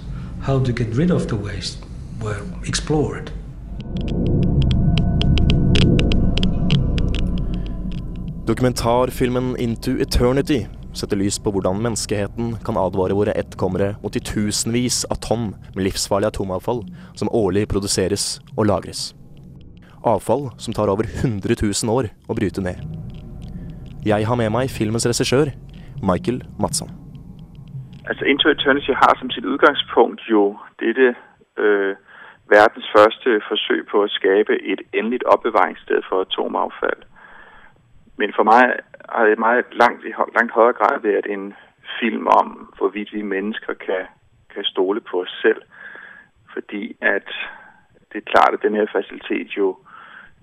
how 0.43 0.61
to 0.61 0.73
get 0.73 0.89
rid 0.95 1.11
of 1.11 1.29
the 1.29 1.37
waste 1.37 1.79
were 2.21 2.45
explored. 2.65 3.31
Dokumentarfilmen 8.51 9.57
Into 9.59 9.93
Eternity 10.03 10.67
setter 10.93 11.17
lys 11.17 11.37
på 11.39 11.53
hvordan 11.55 11.79
menneskeheten 11.85 12.57
kan 12.67 12.79
advare 12.81 13.15
våre 13.15 13.35
etterkommere 13.39 13.93
mot 14.03 14.11
de 14.11 14.23
tusenvis 14.27 15.05
av 15.07 15.21
tonn 15.23 15.45
med 15.77 15.85
livsfarlig 15.87 16.33
atomavfall 16.33 16.81
som 17.21 17.31
årlig 17.31 17.69
produseres 17.71 18.25
og 18.57 18.67
lagres. 18.67 19.13
Avfall 20.03 20.49
som 20.59 20.75
tar 20.75 20.91
over 20.91 21.07
100 21.07 21.55
000 21.63 21.95
år 21.95 22.11
å 22.27 22.35
bryte 22.41 22.65
ned. 22.67 22.83
Jeg 24.03 24.27
har 24.27 24.41
med 24.43 24.51
meg 24.57 24.75
filmens 24.79 25.07
regissør, 25.07 25.53
Michael 26.03 26.43
Madsson. 26.59 26.91
Altså, 28.11 28.27
Into 28.27 28.51
Eternity 28.51 28.99
har 28.99 29.15
som 29.21 29.31
sitt 29.31 29.47
utgangspunkt 29.47 30.27
jo 30.27 30.57
dette 30.83 31.15
øh, 31.63 31.95
verdens 32.51 32.91
første 32.97 33.39
forsøk 33.47 33.87
på 33.95 34.03
å 34.03 34.11
skape 34.19 34.59
et 34.59 34.83
endelig 34.91 35.23
oppbevaringssted 35.37 36.03
for 36.11 36.27
atomavfall. 36.27 37.07
Men 38.21 38.33
for 38.37 38.45
meg 38.53 38.65
har 39.15 39.25
det 39.27 39.39
meget 39.39 39.65
langt, 39.83 40.05
i 40.05 40.13
langt 40.39 40.53
højere 40.53 40.79
grad 40.81 41.01
været 41.01 41.27
en 41.27 41.55
film 42.01 42.27
om, 42.27 42.75
hvorvidt 42.79 43.13
vi 43.13 43.23
mennesker 43.23 43.75
kan, 43.75 44.05
kan 44.55 44.65
stole 44.65 45.01
på 45.01 45.21
os 45.23 45.39
selv. 45.43 45.63
Fordi 46.53 46.97
at 47.01 47.29
det 48.13 48.19
er 48.19 48.31
klart, 48.33 48.55
at 48.55 48.63
den 48.63 48.75
her 48.75 48.87
facilitet 48.93 49.49
jo 49.57 49.79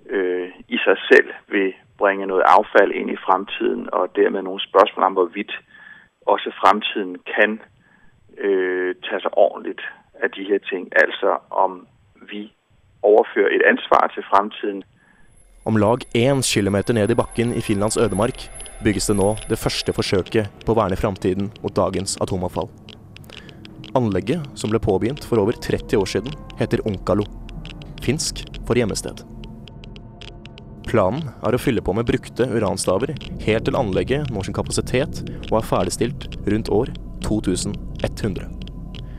øh, 0.10 0.50
i 0.67 0.77
sig 0.77 0.98
selv 1.12 1.29
vil 1.48 1.74
bringe 1.98 2.25
noget 2.25 2.43
affald 2.57 2.91
ind 2.91 3.10
i 3.12 3.24
fremtiden, 3.25 3.93
og 3.93 4.15
dermed 4.15 4.41
nogle 4.41 4.62
spørgsmål 4.69 5.03
om, 5.05 5.13
hvorvidt 5.13 5.53
også 6.25 6.51
fremtiden 6.62 7.17
kan 7.36 7.62
øh, 8.38 8.96
tage 8.96 9.22
sig 9.22 9.38
ordentligt 9.38 9.81
af 10.13 10.31
de 10.31 10.43
her 10.43 10.57
ting. 10.57 10.84
Altså 10.96 11.38
om 11.50 11.88
vi 12.31 12.53
overfører 13.01 13.55
et 13.55 13.62
ansvar 13.62 14.12
til 14.13 14.24
fremtiden 14.24 14.84
Om 15.67 15.77
lag 15.77 16.03
én 16.13 16.41
kilometer 16.41 16.93
ned 16.93 17.12
i 17.12 17.15
bakken 17.15 17.50
i 17.53 17.62
Finlands 17.62 17.97
ødemark 18.00 18.45
bygges 18.86 19.09
det 19.09 19.17
nå 19.19 19.33
det 19.50 19.57
første 19.59 19.91
forsøket 19.91 20.62
på 20.63 20.71
å 20.71 20.77
verne 20.77 20.95
framtiden 20.95 21.50
mot 21.59 21.75
dagens 21.75 22.13
atomavfall. 22.24 22.69
Anlegget, 24.00 24.45
som 24.55 24.71
ble 24.71 24.79
påbegynt 24.79 25.27
for 25.27 25.41
over 25.43 25.59
30 25.59 26.00
år 26.00 26.07
siden, 26.07 26.38
heter 26.55 26.86
Onkalo. 26.88 27.25
Finsk 28.00 28.45
for 28.63 28.79
gjemmested. 28.79 29.25
Planen 30.88 31.27
er 31.43 31.51
å 31.51 31.59
fylle 31.59 31.83
på 31.83 31.97
med 32.00 32.07
brukte 32.07 32.47
uranstaver 32.47 33.12
helt 33.43 33.67
til 33.67 33.75
anlegget 33.75 34.31
når 34.31 34.47
sin 34.47 34.55
kapasitet 34.55 35.19
og 35.50 35.59
er 35.59 35.69
ferdigstilt 35.74 36.29
rundt 36.47 36.71
år 36.71 36.95
2100. 37.27 38.47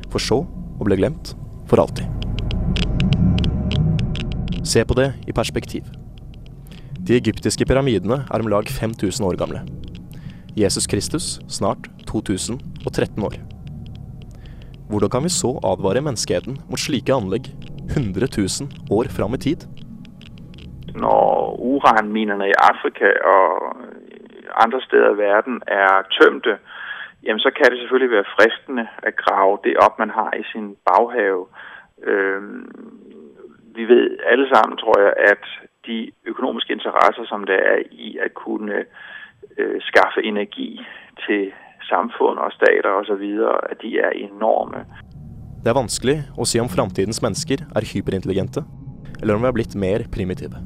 For 0.08 0.30
så 0.30 0.46
å 0.48 0.88
bli 0.88 0.96
glemt 0.96 1.36
for 1.68 1.84
alltid. 1.84 2.08
Se 4.64 4.80
på 4.88 4.96
det 4.96 5.12
i 5.28 5.36
perspektiv. 5.36 5.97
De 7.08 7.16
egyptiske 7.16 7.64
pyramidene 7.64 8.16
er 8.28 8.42
om 8.44 8.50
lag 8.52 8.68
5000 8.68 9.24
år 9.26 9.36
gamle. 9.40 9.60
Jesus 10.62 10.86
Kristus 10.92 11.26
snart 11.48 11.86
2013 12.10 13.22
år. 13.28 13.36
Hvordan 14.90 15.10
kan 15.10 15.24
vi 15.24 15.30
så 15.32 15.50
advare 15.70 16.02
menneskeheten 16.04 16.58
mot 16.70 16.82
slike 16.82 17.14
anlegg 17.14 17.48
100 17.96 18.28
000 18.36 18.92
år 18.98 19.08
fram 19.16 19.34
i 19.34 19.40
tid? 19.46 19.64
Når 21.04 21.56
uranminerne 21.70 22.50
i 22.50 22.58
Afrika 22.70 23.08
og 23.34 23.48
andre 24.64 24.80
steder 24.86 25.10
i 25.14 25.20
verden 25.26 25.56
er 25.66 26.04
tømte, 26.18 26.58
jamen 27.24 27.40
så 27.40 27.50
kan 27.56 27.70
det 27.70 27.78
selvfølgelig 27.78 28.16
være 28.16 28.32
fristende 28.36 28.86
at 29.08 29.16
grave 29.16 29.58
det 29.64 29.74
opp 29.84 29.98
man 29.98 30.12
har 30.18 30.30
i 30.36 30.44
sin 30.52 30.76
baghave. 30.88 31.46
Vi 33.76 33.84
vet 33.92 34.20
alle 34.30 34.46
sammen, 34.52 34.76
tror 34.82 34.96
jeg, 35.00 35.12
at 35.32 35.44
de 35.86 35.98
økonomiske 36.48 36.72
interesser, 36.72 37.24
som 37.28 37.44
det 37.44 37.58
er 37.60 37.84
i 37.92 38.18
at 38.24 38.34
kunne 38.34 38.84
øh, 39.58 39.78
skaffe 39.80 40.24
energi 40.24 40.80
til 41.26 41.52
samfunn 41.88 42.38
og 42.38 42.52
stater 42.52 42.88
osv., 42.88 43.24
at 43.70 43.78
de 43.82 43.98
er 43.98 44.12
enorme. 44.16 44.84
Det 45.62 45.68
er 45.68 45.76
vanskelig 45.76 46.22
å 46.38 46.46
si 46.46 46.60
om 46.60 46.68
framtidens 46.68 47.20
mennesker 47.22 47.64
er 47.76 47.84
hyperintelligente, 47.84 48.64
eller 49.20 49.34
om 49.34 49.42
vi 49.42 49.50
har 49.50 49.56
blitt 49.56 49.76
mer 49.76 50.06
primitive. 50.12 50.56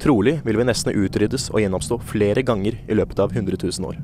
Trolig 0.00 0.38
vil 0.44 0.56
vi 0.56 0.64
nesten 0.64 0.94
utryddes 0.94 1.50
og 1.50 1.60
gjenoppstå 1.60 1.98
flere 2.06 2.42
ganger 2.42 2.78
i 2.88 2.94
løpet 2.94 3.18
av 3.18 3.34
100 3.34 3.58
000 3.58 3.88
år. 3.88 3.98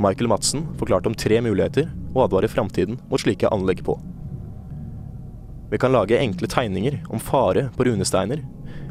Michael 0.00 0.30
Madsen 0.32 0.64
forklarte 0.80 1.10
om 1.10 1.14
tre 1.14 1.42
muligheter 1.44 1.90
å 2.16 2.24
advare 2.24 2.48
framtiden 2.48 2.96
mot 3.10 3.20
slike 3.20 3.52
anlegg 3.52 3.84
på. 3.84 3.98
Vi 5.72 5.78
kan 5.78 5.92
lage 5.92 6.18
enkle 6.18 6.48
tegninger 6.48 6.98
om 7.12 7.20
fare 7.20 7.68
på 7.76 7.84
runesteiner, 7.84 8.40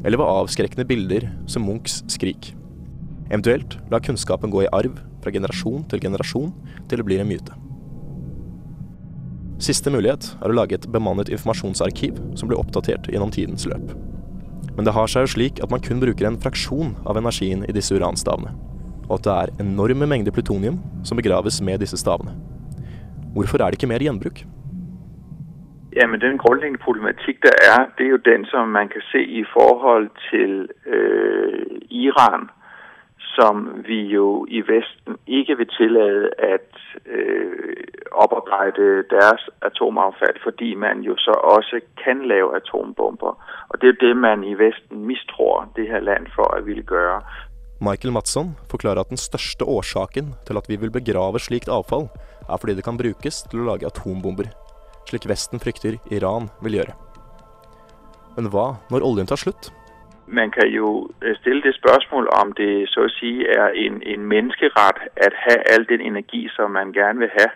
eller 0.03 0.17
ved 0.17 0.27
avskrekkende 0.27 0.88
bilder 0.88 1.27
som 1.50 1.65
Munchs 1.67 2.01
skrik. 2.12 2.53
Eventuelt 3.31 3.77
la 3.91 4.01
kunnskapen 4.03 4.51
gå 4.51 4.65
i 4.65 4.72
arv 4.75 4.98
fra 5.22 5.34
generasjon 5.34 5.86
til 5.89 6.01
generasjon 6.03 6.53
til 6.89 7.00
det 7.00 7.05
blir 7.08 7.22
en 7.24 7.29
myte. 7.29 7.58
Siste 9.62 9.93
mulighet 9.93 10.31
er 10.41 10.50
å 10.50 10.58
lage 10.58 10.74
et 10.74 10.88
bemannet 10.89 11.29
informasjonsarkiv 11.29 12.17
som 12.39 12.50
blir 12.50 12.58
oppdatert 12.58 13.05
gjennom 13.13 13.31
tidens 13.34 13.67
løp. 13.70 13.93
Men 14.74 14.88
det 14.88 14.96
har 14.96 15.10
seg 15.12 15.27
jo 15.27 15.34
slik 15.36 15.62
at 15.62 15.70
man 15.70 15.84
kun 15.84 16.01
bruker 16.01 16.25
en 16.25 16.39
fraksjon 16.41 16.96
av 17.05 17.20
energien 17.20 17.62
i 17.67 17.75
disse 17.75 17.93
uranstavene, 17.93 18.55
og 19.05 19.20
at 19.20 19.27
det 19.27 19.36
er 19.36 19.53
enorme 19.62 20.08
mengder 20.10 20.34
plutonium 20.34 20.79
som 21.05 21.20
begraves 21.20 21.60
med 21.62 21.84
disse 21.84 22.00
stavene. 22.01 22.34
Hvorfor 23.36 23.62
er 23.62 23.70
det 23.70 23.79
ikke 23.79 23.91
mer 23.91 24.03
gjenbruk? 24.03 24.41
Jamen, 25.95 26.21
den 26.21 26.38
grundlæggende 26.38 26.83
problematik, 26.83 27.36
der 27.43 27.55
er, 27.71 27.79
det 27.98 28.05
er 28.05 28.10
jo 28.10 28.21
den, 28.31 28.45
som 28.45 28.67
man 28.67 28.88
kan 28.89 29.01
se 29.12 29.21
i 29.24 29.43
forhold 29.53 30.10
til 30.29 30.69
øh, 30.86 31.65
Iran, 31.89 32.50
som 33.36 33.55
vi 33.88 34.00
jo 34.17 34.45
i 34.50 34.60
Vesten 34.71 35.13
ikke 35.27 35.57
vil 35.57 35.69
tillade 35.79 36.29
at 36.55 36.72
øh, 37.05 37.75
oparbejde 38.11 39.03
deres 39.15 39.42
atomaffald, 39.61 40.37
fordi 40.44 40.75
man 40.75 40.98
jo 41.00 41.13
så 41.18 41.31
også 41.55 41.79
kan 42.03 42.27
lave 42.27 42.55
atombomber. 42.55 43.31
Og 43.70 43.81
det 43.81 43.89
er 43.89 43.98
det, 44.07 44.18
man 44.18 44.44
i 44.44 44.53
Vesten 44.53 45.05
mistror 45.05 45.72
det 45.75 45.87
her 45.87 46.00
land 46.00 46.27
for 46.35 46.55
at 46.57 46.65
ville 46.65 46.83
gøre. 46.83 47.22
Michael 47.81 48.13
Mattsson 48.13 48.48
forklarer 48.72 49.00
at 49.00 49.09
den 49.09 49.18
største 49.18 49.63
årsaken 49.65 50.25
til 50.48 50.57
at 50.57 50.65
vi 50.70 50.75
vil 50.75 50.92
begrave 50.92 51.39
slikt 51.39 51.70
avfall, 51.70 52.05
er 52.50 52.57
fordi 52.57 52.75
det 52.75 52.83
kan 52.83 52.98
brukes 52.98 53.44
til 53.50 53.63
å 53.63 53.68
lage 53.72 53.87
atombomber, 53.89 54.48
slik 55.11 55.27
Vesten 55.29 55.59
frykter 55.59 56.00
Iran 56.11 56.50
vil 56.63 56.79
gjøre. 56.79 56.95
Men 58.37 58.47
hva 58.51 58.67
når 58.91 59.05
oljen 59.05 59.27
tar 59.29 59.39
slutt? 59.41 59.71
Man 60.27 60.51
kan 60.51 60.69
jo 60.71 61.09
øh, 61.21 61.35
stille 61.35 61.61
det 61.61 61.75
spørsmål 61.75 62.29
om 62.41 62.53
det 62.59 62.87
så 62.89 63.03
å 63.07 63.11
si 63.19 63.31
er 63.43 63.75
en, 63.75 64.00
en 64.13 64.24
menneskerett 64.33 65.01
at 65.25 65.35
ha 65.43 65.55
all 65.74 65.83
den 65.89 66.01
energi 66.01 66.45
som 66.55 66.71
man 66.71 66.93
gerne 66.95 67.19
vil 67.25 67.33
ha. 67.35 67.50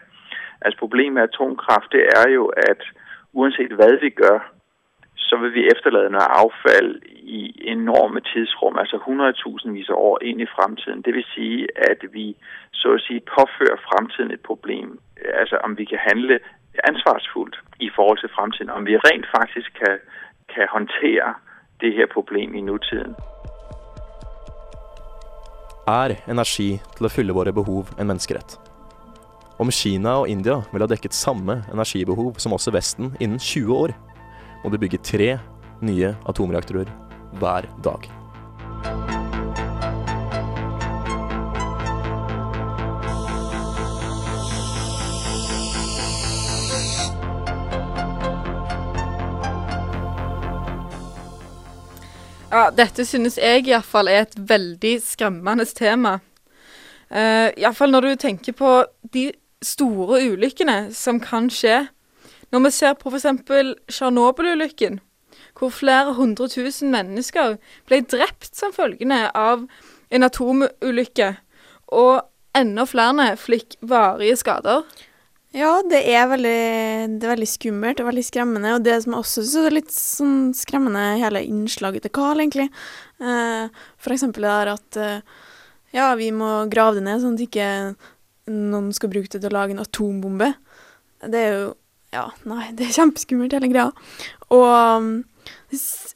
Altså 0.62 0.80
Problemet 0.80 1.14
med 1.14 1.24
atomkraft 1.30 1.96
det 1.96 2.04
er 2.22 2.28
jo 2.36 2.52
at 2.70 2.84
uansett 3.34 3.72
hva 3.80 3.88
vi 4.02 4.12
gjør, 4.20 4.44
så 5.28 5.38
vil 5.42 5.54
vi 5.54 5.70
efterlade 5.74 6.12
noe 6.16 6.28
avfall 6.42 6.90
i 7.40 7.42
enorme 7.74 8.22
tidsrum, 8.30 8.78
altså 8.82 8.98
hundredtusenvis 9.06 9.90
av 9.90 10.02
år 10.10 10.18
inn 10.30 10.44
i 10.44 10.52
fremtiden. 10.56 11.02
Det 11.06 11.14
vil 11.16 11.28
si 11.36 11.50
at 11.90 12.04
vi 12.16 12.28
så 12.80 12.96
å 12.96 13.02
si 13.08 13.22
påfører 13.32 13.82
fremtiden 13.88 14.36
et 14.36 14.44
problem. 14.50 14.98
Altså 15.40 15.58
om 15.66 15.78
vi 15.80 15.88
kan 15.90 16.04
handle 16.10 16.40
ansvarsfullt 16.84 17.56
i 17.80 17.90
forhold 17.96 18.20
til 18.22 18.30
fremtiden. 18.36 18.70
Om 18.70 18.86
vi 18.86 18.98
rent 18.98 19.28
faktisk 19.38 19.70
kan, 19.80 20.00
kan 20.54 20.68
håndtere 20.76 21.34
det 21.82 21.94
her 21.98 22.08
problemet 22.14 22.58
i 22.60 22.62
nutiden. 22.62 23.16
Er 25.88 26.16
energi 26.28 26.80
til 26.98 27.06
å 27.06 27.12
fylle 27.14 27.36
våre 27.38 27.54
behov 27.54 27.92
en 28.00 28.10
menneskerett? 28.10 28.58
Om 29.62 29.72
Kina 29.72 30.18
og 30.24 30.30
India 30.30 30.58
vil 30.74 30.84
ha 30.84 30.90
dekket 30.90 31.16
samme 31.16 31.62
energibehov 31.72 32.40
som 32.42 32.56
også 32.58 32.74
Vesten 32.76 33.14
innen 33.20 33.40
20 33.40 33.72
år, 33.76 33.94
må 34.64 34.72
de 34.74 34.82
bygge 34.82 35.04
tre 35.06 35.36
nye 35.86 36.16
atomreaktorer 36.28 36.90
hver 37.40 37.70
dag. 37.86 38.10
Ja, 52.52 52.70
dette 52.70 53.06
synes 53.10 53.40
jeg 53.42 53.66
iallfall 53.66 54.10
er 54.12 54.26
et 54.26 54.36
veldig 54.38 54.94
skremmende 55.04 55.66
tema. 55.66 56.20
Uh, 57.10 57.50
iallfall 57.58 57.94
når 57.94 58.06
du 58.06 58.22
tenker 58.22 58.54
på 58.58 58.72
de 59.14 59.32
store 59.66 60.22
ulykkene 60.30 60.94
som 60.94 61.20
kan 61.20 61.50
skje. 61.50 61.88
Når 62.54 62.68
vi 62.68 62.72
ser 62.76 62.94
på 63.00 63.10
f.eks. 63.10 63.26
Tsjernobyl-ulykken, 63.90 65.00
hvor 65.58 65.74
flere 65.74 66.14
hundre 66.14 66.48
tusen 66.52 66.94
mennesker 66.94 67.58
ble 67.90 68.04
drept 68.06 68.54
som 68.54 68.74
følgende 68.76 69.32
av 69.34 69.66
en 70.14 70.28
atomulykke, 70.28 71.34
og 71.98 72.22
enda 72.56 72.86
flere 72.86 73.32
fikk 73.42 73.76
varige 73.82 74.38
skader. 74.44 74.86
Ja, 75.56 75.78
det 75.88 76.02
er 76.12 76.26
veldig, 76.28 76.62
det 77.16 77.24
er 77.24 77.32
veldig 77.32 77.48
skummelt 77.48 78.02
og 78.04 78.10
veldig 78.10 78.24
skremmende. 78.28 78.74
Og 78.76 78.84
det 78.84 78.98
som 79.04 79.14
jeg 79.14 79.24
også 79.24 79.44
syns 79.46 79.70
er 79.70 79.76
litt 79.78 79.94
sånn 79.94 80.40
skremmende, 80.58 81.04
hele 81.22 81.46
innslaget 81.48 82.04
til 82.04 82.12
Carl, 82.18 82.42
egentlig. 82.44 82.68
Eh, 83.24 83.86
for 83.96 84.16
eksempel 84.16 84.44
det 84.44 84.52
der 84.52 84.72
at 84.74 85.00
eh, 85.00 85.38
ja, 85.96 86.10
vi 86.20 86.28
må 86.36 86.50
grave 86.72 86.98
det 86.98 87.06
ned, 87.06 87.24
sånn 87.24 87.38
at 87.40 87.46
ikke 87.46 87.70
noen 88.52 88.92
skal 88.98 89.14
bruke 89.14 89.32
det 89.32 89.40
til 89.46 89.48
å 89.54 89.56
lage 89.56 89.78
en 89.78 89.84
atombombe. 89.86 90.52
Det 91.24 91.46
er 91.46 91.58
jo 91.62 91.74
Ja, 92.16 92.30
nei, 92.48 92.70
det 92.76 92.90
er 92.90 92.98
kjempeskummelt, 93.00 93.56
hele 93.56 93.72
greia. 93.72 93.88
Og 94.56 95.24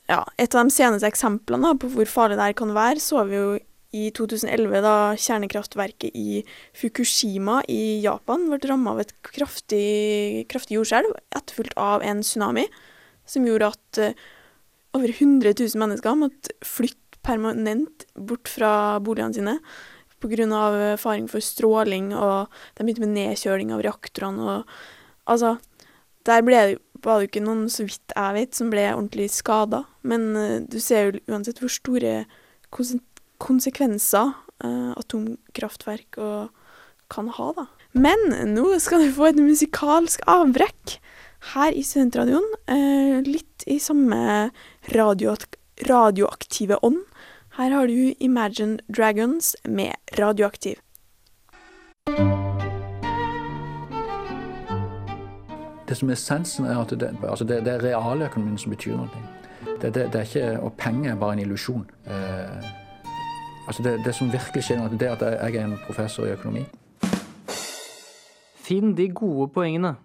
ja, 0.09 0.19
et 0.35 0.55
av 0.55 0.67
de 0.67 0.73
seneste 0.73 1.07
eksemplene 1.07 1.73
på 1.79 1.89
hvor 1.95 2.11
farlig 2.11 2.37
det 2.39 2.51
her 2.51 2.59
kan 2.59 2.75
være, 2.75 2.99
så 3.03 3.23
vi 3.27 3.39
jo 3.39 3.49
i 3.95 4.09
2011, 4.13 4.81
da 4.85 4.95
kjernekraftverket 5.17 6.13
i 6.13 6.43
Fukushima 6.77 7.63
i 7.71 7.99
Japan 8.03 8.45
ble 8.51 8.59
ramma 8.69 8.93
av 8.93 9.01
et 9.01 9.13
kraftig, 9.25 10.45
kraftig 10.51 10.77
jordskjelv, 10.77 11.15
etterfulgt 11.33 11.77
av 11.79 12.05
en 12.05 12.21
tsunami, 12.21 12.67
som 13.29 13.47
gjorde 13.47 13.71
at 13.73 14.01
uh, 14.03 14.27
over 14.97 15.09
100 15.09 15.55
000 15.57 15.81
mennesker 15.81 16.17
måtte 16.17 16.53
flytte 16.65 17.21
permanent 17.25 18.05
bort 18.15 18.47
fra 18.47 18.99
boligene 19.03 19.35
sine 19.35 19.55
pga. 20.19 20.97
faring 20.97 21.27
for 21.27 21.41
stråling, 21.41 22.13
og 22.13 22.47
de 22.75 22.83
begynte 22.83 23.05
med 23.05 23.15
nedkjøling 23.15 23.73
av 23.73 23.81
reaktorene. 23.81 24.41
og 24.41 24.63
Altså, 25.25 25.57
der 26.25 26.41
ble 26.41 26.55
det, 26.55 26.77
var 27.01 27.19
det 27.19 27.29
ikke 27.29 27.45
noen, 27.45 27.69
så 27.69 27.83
vidt 27.87 28.13
jeg 28.15 28.33
vet, 28.35 28.55
som 28.55 28.69
ble 28.69 28.85
ordentlig 28.93 29.29
skada. 29.31 29.85
Men 30.03 30.35
uh, 30.35 30.59
du 30.61 30.79
ser 30.79 31.09
jo 31.09 31.33
uansett 31.33 31.59
hvor 31.59 31.73
store 31.73 32.27
konsekvenser 33.39 34.33
uh, 34.63 34.93
atomkraftverk 34.99 36.19
kan 37.09 37.29
ha, 37.39 37.51
da. 37.57 37.65
Men 37.97 38.27
nå 38.53 38.75
skal 38.83 39.01
du 39.01 39.13
få 39.15 39.31
et 39.31 39.39
musikalsk 39.41 40.21
avbrekk 40.29 40.99
her 41.53 41.73
i 41.73 41.81
Studentradioen. 41.85 42.45
Uh, 42.69 43.23
litt 43.25 43.65
i 43.67 43.79
samme 43.81 44.51
radio, 44.93 45.35
radioaktive 45.89 46.77
ånd. 46.85 47.01
Her 47.57 47.73
har 47.75 47.87
du 47.87 48.13
Imagine 48.19 48.79
Dragons 48.87 49.55
med 49.67 49.95
Radioaktiv. 50.19 50.77
Det 55.89 55.97
som 55.97 56.09
er 56.09 56.13
essensen, 56.13 56.65
er 56.65 56.77
at 56.77 56.93
det, 56.99 57.09
altså 57.23 57.43
det, 57.43 57.63
det 57.65 57.73
er 57.73 57.83
realøkonomien 57.83 58.57
som 58.61 58.71
betyr 58.71 58.95
noe. 58.95 59.23
Det, 59.81 59.93
det 59.95 60.15
er 60.15 60.21
ikke, 60.21 60.59
og 60.61 60.73
penger 60.77 61.11
er 61.11 61.17
bare 61.19 61.33
en 61.33 61.41
illusjon. 61.43 61.87
Eh, 62.05 62.69
altså 63.69 63.85
det, 63.85 63.99
det 64.05 64.15
som 64.17 64.31
virkelig 64.33 64.65
skjer 64.65 64.81
det 64.97 65.07
er 65.07 65.15
at 65.15 65.25
jeg 65.29 65.55
er 65.61 65.67
en 65.67 65.79
professor 65.85 66.27
i 66.27 66.33
økonomi. 66.33 66.65
Finn 68.69 68.95
de 68.97 69.07
gode 69.13 69.49
poengene. 69.53 69.95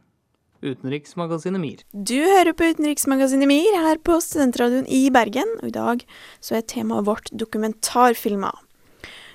Utenriksmagasinet 0.65 1.61
MIR. 1.61 1.81
Du 1.93 2.17
hører 2.17 2.55
på 2.57 2.71
Utenriksmagasinet 2.73 3.49
MIR 3.51 3.75
her 3.85 3.99
på 4.01 4.17
Studentradioen 4.25 4.87
i 4.89 5.11
Bergen, 5.13 5.51
og 5.61 5.69
i 5.69 5.75
dag 5.75 6.05
så 6.41 6.57
er 6.57 6.65
temaet 6.71 7.05
vårt 7.09 7.29
dokumentarfilmer. 7.37 8.63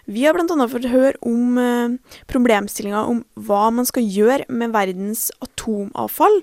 Vi 0.10 0.24
har 0.26 0.34
bl.a. 0.34 0.66
fått 0.72 0.88
høre 0.90 1.14
om 1.22 1.60
eh, 1.62 2.16
problemstillinga 2.32 3.04
om 3.12 3.22
hva 3.38 3.68
man 3.76 3.86
skal 3.86 4.08
gjøre 4.10 4.50
med 4.50 4.74
verdens 4.74 5.28
atomavfall, 5.46 6.42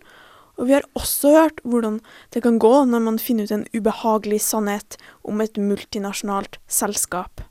og 0.56 0.68
vi 0.68 0.76
har 0.76 0.86
også 0.96 1.34
hørt 1.34 1.58
hvordan 1.66 1.98
det 2.32 2.44
kan 2.46 2.60
gå 2.62 2.72
når 2.86 3.02
man 3.08 3.18
finner 3.20 3.48
ut 3.48 3.56
en 3.56 3.66
ubehagelig 3.74 4.38
sannhet 4.46 4.96
om 5.26 5.42
et 5.42 5.58
multinasjonalt 5.58 6.60
selskap. 6.70 7.42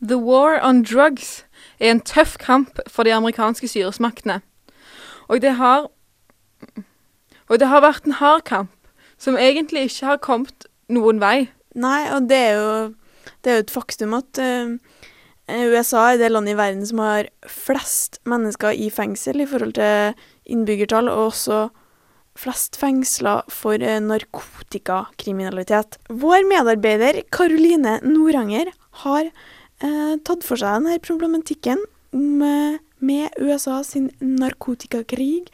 The 0.00 0.18
War 0.18 0.60
on 0.62 0.84
Drugs 0.84 1.44
er 1.80 1.90
en 1.90 2.00
tøff 2.00 2.36
kamp 2.38 2.78
for 2.86 3.02
de 3.02 3.14
amerikanske 3.14 3.68
styresmaktene. 3.68 4.40
Og 5.28 5.42
det 5.42 5.56
har 5.58 5.88
Og 7.48 7.56
det 7.58 7.68
har 7.68 7.80
vært 7.80 8.04
en 8.04 8.18
hard 8.20 8.42
kamp, 8.44 8.68
som 9.16 9.36
egentlig 9.40 9.86
ikke 9.88 10.06
har 10.06 10.18
kommet 10.20 10.66
noen 10.92 11.16
vei. 11.16 11.48
Nei, 11.72 12.04
og 12.12 12.28
det 12.28 12.36
er 12.36 12.58
jo, 12.58 12.94
det 13.40 13.50
er 13.50 13.56
jo 13.56 13.62
et 13.64 13.72
faktum 13.72 14.12
at 14.18 14.36
uh, 14.36 14.76
USA 15.48 16.12
er 16.12 16.18
det 16.20 16.28
landet 16.28 16.52
i 16.52 16.58
verden 16.58 16.84
som 16.84 17.00
har 17.00 17.30
flest 17.48 18.20
mennesker 18.28 18.76
i 18.76 18.90
fengsel 18.92 19.40
i 19.40 19.48
forhold 19.48 19.78
til 19.78 20.12
innbyggertall, 20.44 21.08
og 21.08 21.30
også 21.30 21.70
flest 22.38 22.76
fengsler 22.76 23.48
for 23.48 23.80
eh, 23.80 23.96
narkotikakriminalitet. 24.04 25.96
Vår 26.12 26.44
medarbeider 26.52 27.22
Karoline 27.32 27.96
Noranger 28.04 28.70
har 29.06 29.32
tatt 29.80 30.44
for 30.46 30.58
seg 30.58 30.80
denne 30.80 30.98
problematikken 31.02 31.80
eh, 32.12 32.78
med 32.98 33.40
USA 33.40 33.80
sin 33.86 34.10
narkotikakrig 34.20 35.48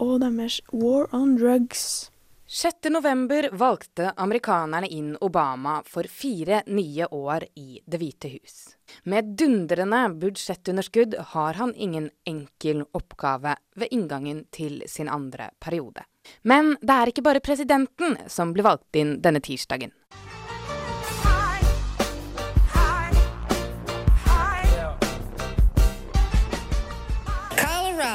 og 0.00 0.20
deres 0.22 0.60
war 0.72 1.08
on 1.16 1.36
drugs. 1.36 2.10
6. 2.48 2.90
november 2.94 3.48
valgte 3.52 4.12
amerikanerne 4.16 4.86
inn 4.86 5.16
Obama 5.20 5.80
for 5.84 6.06
fire 6.06 6.60
nye 6.66 7.08
år 7.10 7.48
i 7.58 7.80
Det 7.84 7.98
hvite 7.98 8.30
hus. 8.36 8.76
Med 9.02 9.32
dundrende 9.34 10.04
budsjettunderskudd 10.14 11.16
har 11.34 11.58
han 11.58 11.74
ingen 11.74 12.10
enkel 12.24 12.84
oppgave 12.94 13.56
ved 13.74 13.90
inngangen 13.90 14.44
til 14.54 14.84
sin 14.86 15.10
andre 15.10 15.50
periode. 15.58 16.06
Men 16.42 16.76
det 16.80 16.94
er 16.94 17.10
ikke 17.10 17.26
bare 17.26 17.42
presidenten 17.42 18.14
som 18.30 18.54
ble 18.54 18.62
valgt 18.66 18.94
inn 18.94 19.16
denne 19.22 19.42
tirsdagen. 19.42 19.90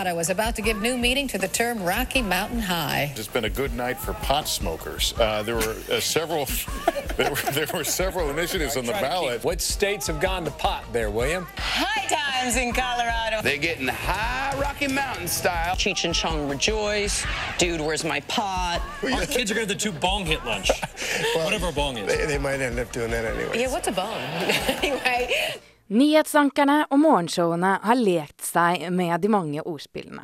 Colorado 0.01 0.19
is 0.19 0.31
about 0.31 0.55
to 0.55 0.63
give 0.63 0.81
new 0.81 0.97
meaning 0.97 1.27
to 1.27 1.37
the 1.37 1.47
term 1.47 1.83
Rocky 1.83 2.23
Mountain 2.23 2.59
High. 2.59 3.13
It's 3.15 3.27
been 3.27 3.45
a 3.45 3.49
good 3.51 3.71
night 3.75 3.99
for 3.99 4.13
pot 4.13 4.47
smokers. 4.47 5.13
Uh, 5.19 5.43
there 5.43 5.53
were 5.53 5.75
uh, 5.91 5.99
several, 5.99 6.45
there 7.17 7.29
were, 7.29 7.51
there 7.51 7.67
were 7.71 7.83
several 7.83 8.31
initiatives 8.31 8.77
on 8.77 8.87
the 8.87 8.93
ballot. 8.93 9.43
What 9.43 9.61
states 9.61 10.07
have 10.07 10.19
gone 10.19 10.43
to 10.45 10.49
pot 10.49 10.85
there, 10.91 11.11
William? 11.11 11.45
High 11.55 12.07
times 12.07 12.57
in 12.57 12.73
Colorado. 12.73 13.43
They're 13.43 13.59
getting 13.59 13.87
high 13.87 14.59
Rocky 14.59 14.87
Mountain 14.87 15.27
style. 15.27 15.75
Cheech 15.75 16.03
and 16.03 16.15
Chong 16.15 16.49
rejoice. 16.49 17.23
Dude, 17.59 17.79
where's 17.79 18.03
my 18.03 18.21
pot? 18.21 18.81
Our 19.03 19.27
kids 19.27 19.51
are 19.51 19.55
going 19.55 19.67
to 19.67 19.75
do 19.75 19.91
bong 19.91 20.25
hit 20.25 20.43
lunch. 20.43 20.71
Whatever 21.35 21.67
a 21.67 21.71
bong 21.71 21.99
is. 21.99 22.07
They, 22.07 22.25
they 22.25 22.37
might 22.39 22.59
end 22.59 22.79
up 22.79 22.91
doing 22.91 23.11
that 23.11 23.25
anyway. 23.25 23.59
Yeah, 23.59 23.71
what's 23.71 23.87
a 23.87 23.91
bong? 23.91 24.17
anyway. 24.17 25.59
Nyhetsankerne 25.91 26.85
og 26.87 27.01
morgenshowene 27.03 27.73
har 27.83 27.97
lekt 27.99 28.45
seg 28.47 28.85
med 28.95 29.11
de 29.19 29.27
mange 29.31 29.59
ordspillene. 29.67 30.23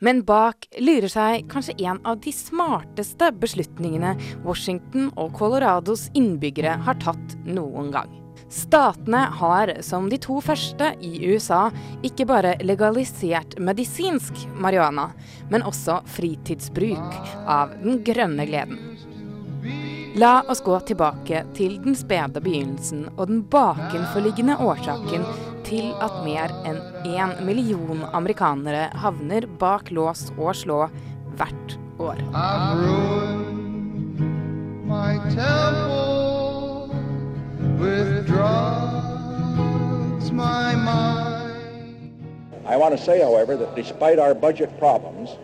Men 0.00 0.22
bak 0.24 0.64
lurer 0.80 1.10
seg 1.12 1.50
kanskje 1.52 1.74
en 1.84 1.98
av 2.08 2.22
de 2.24 2.32
smarteste 2.32 3.28
beslutningene 3.42 4.14
Washington 4.46 5.10
og 5.20 5.34
Colorados 5.36 6.06
innbyggere 6.16 6.78
har 6.86 6.96
tatt 7.02 7.34
noen 7.44 7.90
gang. 7.92 8.14
Statene 8.48 9.26
har, 9.36 9.74
som 9.84 10.08
de 10.08 10.16
to 10.22 10.38
første 10.40 10.94
i 11.04 11.12
USA, 11.28 11.66
ikke 12.06 12.28
bare 12.30 12.54
legalisert 12.64 13.58
medisinsk 13.60 14.46
marihuana, 14.56 15.10
men 15.52 15.66
også 15.66 15.98
fritidsbruk 16.16 17.20
av 17.44 17.76
den 17.82 18.00
grønne 18.06 18.48
gleden. 18.48 18.80
La 20.18 20.42
oss 20.48 20.62
gå 20.64 20.78
tilbake 20.80 21.42
til 21.52 21.74
den 21.84 21.92
spede 21.92 22.40
begynnelsen 22.40 23.02
og 23.18 23.26
den 23.28 23.42
bakenforliggende 23.52 24.54
årsaken 24.64 25.26
til 25.66 25.90
at 26.00 26.14
mer 26.24 26.54
enn 26.64 26.78
én 27.04 27.34
million 27.44 28.00
amerikanere 28.16 28.86
havner 29.02 29.44
bak 29.60 29.90
lås 29.92 30.30
og 30.38 30.56
slå 30.56 30.78
hvert 31.36 31.76
år. 32.00 32.16
I 42.66 42.76
want 42.78 42.96
to 42.96 43.04
say, 43.04 43.20
however, 43.20 43.56
that 43.56 43.76
despite 43.76 44.18
our 44.18 44.32
budget 44.34 44.70
problems, 44.78 45.36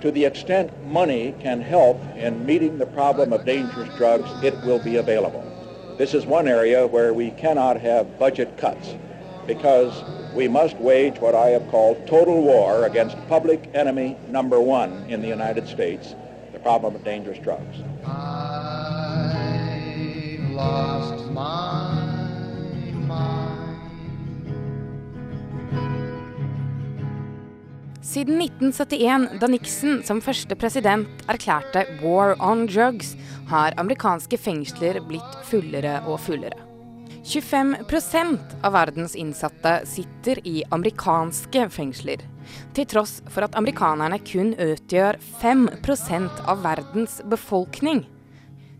to 0.00 0.10
the 0.10 0.24
extent 0.24 0.70
money 0.86 1.34
can 1.40 1.60
help 1.60 2.00
in 2.16 2.44
meeting 2.46 2.78
the 2.78 2.86
problem 2.86 3.32
of 3.32 3.44
dangerous 3.44 3.94
drugs, 3.96 4.28
it 4.42 4.54
will 4.64 4.78
be 4.78 4.96
available. 4.96 5.44
This 5.98 6.14
is 6.14 6.24
one 6.24 6.48
area 6.48 6.86
where 6.86 7.12
we 7.12 7.30
cannot 7.32 7.78
have 7.80 8.18
budget 8.18 8.56
cuts 8.56 8.94
because 9.46 10.02
we 10.34 10.48
must 10.48 10.76
wage 10.76 11.18
what 11.18 11.34
I 11.34 11.48
have 11.48 11.68
called 11.70 12.06
total 12.06 12.42
war 12.42 12.86
against 12.86 13.16
public 13.28 13.68
enemy 13.74 14.16
number 14.28 14.60
one 14.60 15.04
in 15.08 15.20
the 15.20 15.28
United 15.28 15.68
States, 15.68 16.14
the 16.52 16.58
problem 16.60 16.94
of 16.94 17.04
dangerous 17.04 17.38
drugs. 17.38 17.76
Siden 28.02 28.40
1971, 28.40 29.28
da 29.40 29.48
Nixon 29.52 29.98
som 30.08 30.22
første 30.24 30.56
president 30.56 31.08
erklærte 31.28 31.84
'war 32.00 32.32
on 32.40 32.66
drugs', 32.66 33.12
har 33.48 33.74
amerikanske 33.76 34.38
fengsler 34.38 35.00
blitt 35.04 35.36
fullere 35.44 36.00
og 36.06 36.20
fullere. 36.20 36.56
25% 37.24 38.56
av 38.64 38.72
verdens 38.72 39.14
innsatte 39.14 39.84
sitter 39.84 40.40
i 40.48 40.62
amerikanske 40.72 41.68
fengsler, 41.68 42.24
til 42.72 42.86
tross 42.86 43.20
for 43.28 43.44
at 43.44 43.54
amerikanerne 43.54 44.18
kun 44.24 44.54
utgjør 44.54 45.20
5% 45.42 46.40
av 46.48 46.62
verdens 46.64 47.20
befolkning. 47.28 48.06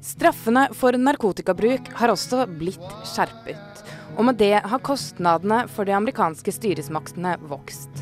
Straffene 0.01 0.71
for 0.73 0.97
narkotikabruk 0.97 1.93
har 1.93 2.09
også 2.09 2.47
blitt 2.49 2.95
skjerpet, 3.05 3.85
og 4.17 4.25
med 4.25 4.39
det 4.41 4.63
har 4.65 4.79
kostnadene 4.81 5.67
for 5.69 5.85
de 5.85 5.93
amerikanske 5.93 6.57
styresmaktene 6.57 7.37
vokst. 7.45 8.00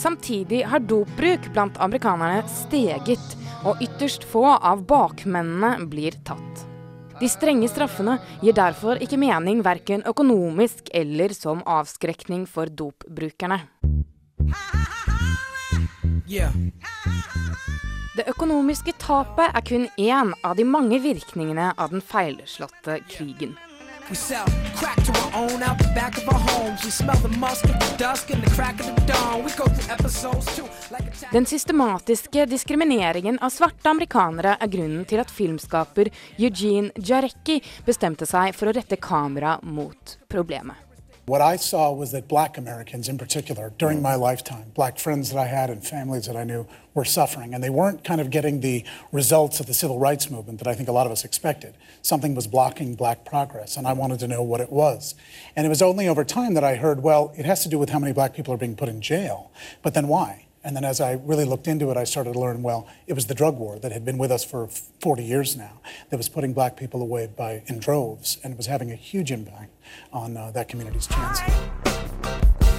Samtidig 0.00 0.62
har 0.64 0.80
dopbruk 0.80 1.50
blant 1.52 1.76
amerikanerne 1.76 2.40
steget, 2.48 3.34
og 3.68 3.82
ytterst 3.84 4.24
få 4.24 4.46
av 4.56 4.86
bakmennene 4.88 5.74
blir 5.92 6.16
tatt. 6.24 6.62
De 7.20 7.28
strenge 7.28 7.68
straffene 7.68 8.14
gir 8.40 8.56
derfor 8.56 8.96
ikke 9.04 9.18
mening 9.20 9.60
verken 9.60 10.00
økonomisk 10.08 10.88
eller 10.96 11.34
som 11.36 11.60
avskrekning 11.68 12.46
for 12.48 12.72
dopbrukerne. 12.72 13.60
Det 18.16 18.24
økonomiske 18.32 18.96
tapet 19.04 19.52
er 19.52 19.66
kun 19.68 19.90
én 20.00 20.32
av 20.40 20.56
de 20.56 20.64
mange 20.64 20.96
virkningene 21.04 21.74
av 21.76 21.92
den 21.92 22.00
feilslåtte 22.00 23.02
krigen. 23.12 23.52
We 24.10 24.16
sell 24.16 24.46
crack 24.74 24.96
to 25.04 25.12
our 25.12 25.44
own 25.44 25.62
out 25.62 25.78
the 25.78 25.92
back 25.94 26.18
of 26.18 26.28
our 26.28 26.40
homes. 26.40 26.84
We 26.84 26.90
smell 26.90 27.16
the 27.22 27.28
musk 27.38 27.64
of 27.64 27.78
the 27.78 27.96
dusk 27.96 28.30
and 28.30 28.42
the 28.42 28.50
crack 28.50 28.80
of 28.80 28.86
the 28.86 29.06
dawn. 29.06 29.44
We 29.44 29.52
go 29.52 29.66
through 29.66 29.92
episodes 29.92 30.56
too, 30.56 30.66
Den 31.32 31.46
systematiske 31.46 32.46
diskrimineringen 32.46 33.38
av 33.38 33.54
svarte 33.54 33.90
amerikanere 33.90 34.56
er 34.58 34.72
grunnen 34.72 35.06
til 35.06 35.22
at 35.22 35.30
filmskaper 35.30 36.10
Eugene 36.38 36.90
Jarecki 36.98 37.60
bestemte 37.86 38.26
seg 38.26 38.50
for 38.58 38.66
å 38.66 38.74
rette 38.74 38.98
kamera 38.98 39.60
mot 39.62 40.18
problemet. 40.26 40.89
What 41.30 41.40
I 41.40 41.54
saw 41.54 41.92
was 41.92 42.10
that 42.10 42.26
black 42.26 42.58
Americans, 42.58 43.08
in 43.08 43.16
particular, 43.16 43.72
during 43.78 44.02
my 44.02 44.16
lifetime, 44.16 44.72
black 44.74 44.98
friends 44.98 45.30
that 45.30 45.38
I 45.38 45.46
had 45.46 45.70
and 45.70 45.80
families 45.86 46.26
that 46.26 46.34
I 46.34 46.42
knew, 46.42 46.66
were 46.92 47.04
suffering. 47.04 47.54
And 47.54 47.62
they 47.62 47.70
weren't 47.70 48.02
kind 48.02 48.20
of 48.20 48.30
getting 48.30 48.58
the 48.58 48.84
results 49.12 49.60
of 49.60 49.66
the 49.66 49.72
civil 49.72 50.00
rights 50.00 50.28
movement 50.28 50.58
that 50.58 50.66
I 50.66 50.74
think 50.74 50.88
a 50.88 50.92
lot 50.92 51.06
of 51.06 51.12
us 51.12 51.24
expected. 51.24 51.76
Something 52.02 52.34
was 52.34 52.48
blocking 52.48 52.96
black 52.96 53.24
progress, 53.24 53.76
and 53.76 53.86
I 53.86 53.92
wanted 53.92 54.18
to 54.18 54.26
know 54.26 54.42
what 54.42 54.60
it 54.60 54.72
was. 54.72 55.14
And 55.54 55.64
it 55.64 55.68
was 55.68 55.82
only 55.82 56.08
over 56.08 56.24
time 56.24 56.54
that 56.54 56.64
I 56.64 56.74
heard, 56.74 57.00
well, 57.00 57.32
it 57.36 57.44
has 57.44 57.62
to 57.62 57.68
do 57.68 57.78
with 57.78 57.90
how 57.90 58.00
many 58.00 58.12
black 58.12 58.34
people 58.34 58.52
are 58.52 58.56
being 58.56 58.74
put 58.74 58.88
in 58.88 59.00
jail. 59.00 59.52
But 59.82 59.94
then 59.94 60.08
why? 60.08 60.46
And 60.62 60.76
then 60.76 60.84
as 60.84 61.00
I 61.00 61.12
really 61.12 61.46
looked 61.46 61.68
into 61.68 61.90
it, 61.90 61.96
I 61.96 62.04
started 62.04 62.34
to 62.34 62.38
learn, 62.38 62.62
well, 62.62 62.86
it 63.06 63.14
was 63.14 63.26
the 63.26 63.34
drug 63.34 63.56
war 63.56 63.78
that 63.78 63.92
had 63.92 64.04
been 64.04 64.18
with 64.18 64.30
us 64.30 64.44
for 64.44 64.68
40 65.00 65.24
years 65.24 65.56
now 65.56 65.80
that 66.10 66.18
was 66.18 66.28
putting 66.28 66.52
black 66.52 66.76
people 66.76 67.00
away 67.00 67.28
by 67.34 67.62
in 67.66 67.78
droves, 67.78 68.38
and 68.44 68.52
it 68.52 68.56
was 68.56 68.66
having 68.66 68.90
a 68.90 68.96
huge 68.96 69.32
impact 69.32 69.72
on 70.12 70.36
uh, 70.36 70.50
that 70.50 70.68
community's 70.68 71.06
chances. 71.06 72.69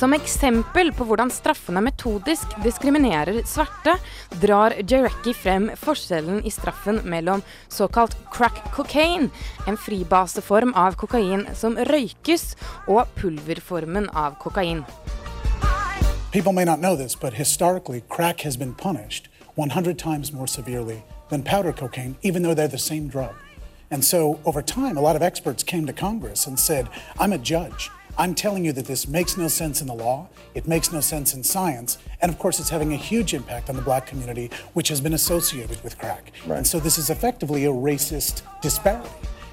Som 0.00 0.14
eksempel 0.16 0.94
på 0.96 1.04
hvordan 1.04 1.28
straffene 1.28 1.82
metodisk 1.84 2.54
diskriminerer 2.64 3.42
svarte, 3.44 3.98
drar 4.40 4.72
Jarecki 4.88 5.34
frem 5.36 5.66
forskjellen 5.76 6.38
i 6.40 6.50
straffen 6.50 7.02
mellom 7.04 7.42
såkalt 7.68 8.16
crack 8.32 8.62
cocaine, 8.72 9.28
en 9.68 9.76
fribaseform 9.76 10.72
av 10.72 10.96
kokain 10.96 11.44
som 11.52 11.76
røykes, 11.76 12.46
og 12.88 13.12
pulverformen 13.20 14.08
av 14.16 14.40
kokain. 14.40 14.86
People 16.32 16.56
may 16.56 16.64
not 16.64 16.80
know 16.80 16.96
this, 16.96 17.14
but 17.14 17.34
historically, 17.34 18.00
crack 18.08 18.40
has 18.40 18.56
been 18.56 18.72
punished 18.72 19.28
100 19.56 19.98
times 19.98 20.32
more 20.32 20.48
severely 20.48 21.02
than 21.28 21.42
powder 21.42 21.74
cocaine, 21.74 22.16
even 22.22 22.42
though 22.42 22.54
they're 22.54 22.72
the 22.72 22.78
same 22.78 23.06
drug. 23.06 23.34
And 23.90 24.02
so, 24.02 24.40
over 24.46 24.62
time, 24.62 24.96
a 24.96 25.02
lot 25.02 25.16
of 25.16 25.20
experts 25.20 25.62
came 25.62 25.84
to 25.86 25.92
Congress 25.92 26.46
and 26.46 26.58
said, 26.58 26.88
I'm 27.18 27.34
a 27.34 27.38
judge. 27.38 27.90
I'm 28.20 28.34
telling 28.34 28.66
you 28.66 28.74
that 28.74 28.84
this 28.84 29.08
makes 29.08 29.38
no 29.38 29.48
sense 29.48 29.80
in 29.80 29.86
the 29.86 29.94
law, 29.94 30.28
it 30.54 30.68
makes 30.68 30.92
no 30.92 31.00
sense 31.00 31.32
in 31.32 31.42
science, 31.42 31.96
and 32.20 32.30
of 32.30 32.38
course, 32.38 32.60
it's 32.60 32.68
having 32.68 32.92
a 32.92 32.96
huge 32.96 33.32
impact 33.32 33.70
on 33.70 33.76
the 33.76 33.80
black 33.80 34.06
community, 34.06 34.50
which 34.74 34.88
has 34.88 35.00
been 35.00 35.14
associated 35.14 35.82
with 35.82 35.96
crack. 35.96 36.30
And 36.46 36.66
so, 36.66 36.78
this 36.78 36.98
is 36.98 37.08
effectively 37.08 37.64
a 37.64 37.70
racist 37.70 38.42
disparity. 38.60 39.08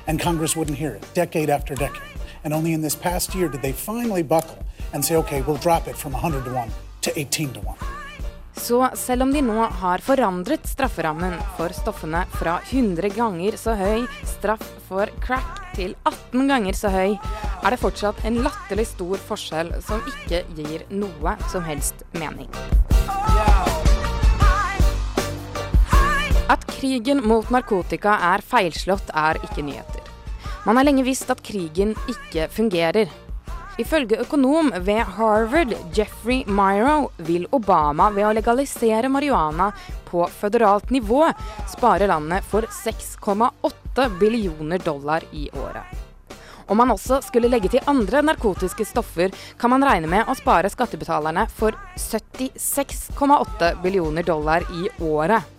And 0.07 0.19
Congress 0.19 0.57
wouldn't 0.57 0.77
hear 0.77 0.91
it, 0.91 1.13
decade 1.13 1.49
after 1.49 1.75
decade. 1.75 2.01
And 2.43 2.53
only 2.53 2.73
in 2.73 2.81
this 2.81 2.93
past 2.93 3.33
year 3.33 3.47
did 3.47 3.61
they 3.61 3.71
finally 3.71 4.21
buckle 4.21 4.61
and 4.91 5.03
say, 5.03 5.15
okay, 5.15 5.41
we'll 5.43 5.55
drop 5.55 5.87
it 5.87 5.95
from 5.95 6.11
100 6.11 6.43
to 6.43 6.51
1 6.51 6.69
to 7.03 7.17
18 7.17 7.53
to 7.53 7.61
1. 7.61 8.06
Så 8.57 8.79
selv 8.97 9.23
om 9.23 9.31
de 9.33 9.41
nå 9.45 9.57
har 9.79 10.01
forandret 10.03 10.65
strafferammen 10.67 11.35
for 11.57 11.73
stoffene 11.77 12.23
fra 12.35 12.57
100 12.71 13.13
ganger 13.15 13.55
så 13.59 13.75
høy 13.77 14.07
straff 14.25 14.65
for 14.89 15.11
crack 15.23 15.61
til 15.77 15.93
18 16.09 16.49
ganger 16.49 16.75
så 16.75 16.91
høy, 16.91 17.13
er 17.17 17.73
det 17.73 17.79
fortsatt 17.81 18.23
en 18.25 18.41
latterlig 18.45 18.87
stor 18.89 19.21
forskjell 19.29 19.71
som 19.85 20.01
ikke 20.09 20.41
gir 20.57 20.87
noe 20.89 21.35
som 21.51 21.63
helst 21.67 22.01
mening. 22.17 22.49
At 26.47 26.63
krigen 26.77 27.21
mot 27.27 27.49
narkotika 27.53 28.17
er 28.33 28.43
feilslått, 28.45 29.11
er 29.13 29.39
ikke 29.43 29.65
nyheter. 29.67 30.03
Man 30.65 30.79
har 30.79 30.87
lenge 30.87 31.05
visst 31.07 31.29
at 31.31 31.43
krigen 31.45 31.93
ikke 32.11 32.49
fungerer. 32.51 33.11
Ifølge 33.77 34.17
økonom 34.23 34.71
ved 34.81 35.03
Harvard, 35.17 35.73
Jeffrey 35.93 36.41
Myro, 36.49 37.11
vil 37.17 37.45
Obama 37.53 38.07
ved 38.09 38.25
å 38.25 38.33
legalisere 38.33 39.09
marihuana 39.13 39.69
på 40.07 40.23
føderalt 40.39 40.89
nivå 40.89 41.27
spare 41.69 42.07
landet 42.09 42.45
for 42.49 42.65
6,8 42.73 44.07
billioner 44.17 44.81
dollar 44.81 45.27
i 45.29 45.45
året. 45.53 45.93
Om 46.67 46.81
man 46.81 46.91
også 46.91 47.21
skulle 47.23 47.51
legge 47.53 47.69
til 47.71 47.85
andre 47.87 48.23
narkotiske 48.25 48.87
stoffer, 48.89 49.29
kan 49.61 49.71
man 49.71 49.85
regne 49.85 50.09
med 50.09 50.25
å 50.25 50.35
spare 50.35 50.71
skattebetalerne 50.73 51.45
for 51.53 51.77
76,8 52.01 53.75
billioner 53.85 54.25
dollar 54.25 54.65
i 54.73 54.89
året. 55.05 55.56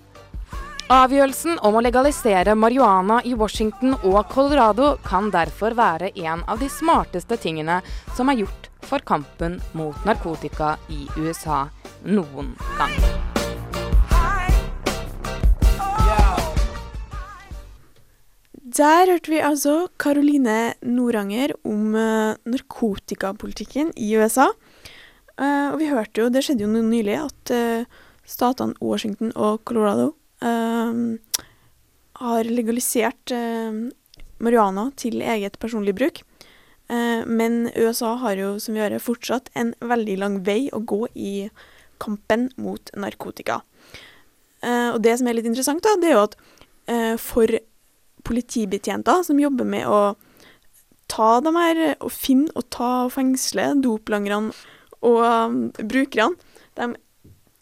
Avgjørelsen 0.89 1.59
om 1.69 1.75
å 1.77 1.81
legalisere 1.85 2.55
marihuana 2.57 3.19
i 3.29 3.35
Washington 3.37 3.91
og 4.09 4.23
Colorado 4.33 4.95
kan 5.05 5.27
derfor 5.29 5.75
være 5.77 6.15
en 6.17 6.41
av 6.49 6.63
de 6.63 6.69
smarteste 6.73 7.37
tingene 7.43 7.83
som 8.17 8.31
er 8.33 8.39
gjort 8.41 8.71
for 8.89 9.05
kampen 9.05 9.59
mot 9.77 10.07
narkotika 10.09 10.79
i 10.89 11.03
USA 11.21 11.67
noen 12.09 12.55
gang. 12.79 12.95
Der 18.79 19.13
hørte 19.13 19.35
vi 19.35 19.43
altså 19.45 19.75
Caroline 20.01 20.73
Noranger 20.81 21.53
om 21.69 21.93
uh, 21.99 22.39
narkotikapolitikken 22.49 23.93
i 23.93 24.15
USA. 24.17 24.49
Uh, 25.37 25.69
og 25.75 25.83
vi 25.83 25.91
hørte 25.93 26.25
jo, 26.25 26.31
det 26.33 26.47
skjedde 26.47 26.65
jo 26.65 26.73
nylig, 26.73 27.19
at 27.27 27.53
uh, 27.53 28.01
statene 28.25 28.73
Washington 28.81 29.37
og 29.37 29.61
Colorado 29.69 30.15
har 32.19 32.51
legalisert 32.51 33.33
marihuana 34.39 34.85
til 34.99 35.23
eget 35.23 35.59
personlig 35.59 35.95
bruk. 35.99 36.23
men 36.89 37.71
USA 37.77 38.15
har 38.23 38.37
jo, 38.39 38.59
som 38.59 38.75
vi 38.75 38.81
hører, 38.81 39.03
fortsatt 39.03 39.51
en 39.55 39.75
veldig 39.81 40.17
lang 40.19 40.39
vei 40.47 40.71
å 40.73 40.79
gå 40.79 41.09
i 41.15 41.51
kampen 41.99 42.51
mot 42.57 42.91
narkotika. 42.97 43.61
og 44.63 45.03
det 45.03 45.19
som 45.19 45.27
er 45.27 45.35
litt 45.35 45.47
interessant, 45.51 45.83
da, 45.83 45.97
det 45.99 46.09
er 46.09 46.17
jo 46.17 46.27
at 46.29 46.37
for 47.21 47.59
politibetjenter 48.25 49.23
som 49.27 49.41
jobber 49.41 49.67
med 49.69 49.87
å 49.87 50.15
ta 51.09 51.39
de 51.43 51.53
her, 51.57 51.83
og 52.05 52.13
finne 52.13 52.53
og 52.55 52.69
ta 52.75 52.91
og 53.07 53.15
fengsle 53.17 53.73
doplangerne 53.83 54.53
og 55.07 55.21
um, 55.25 55.61
brukerne. 55.79 56.37
De 56.79 56.91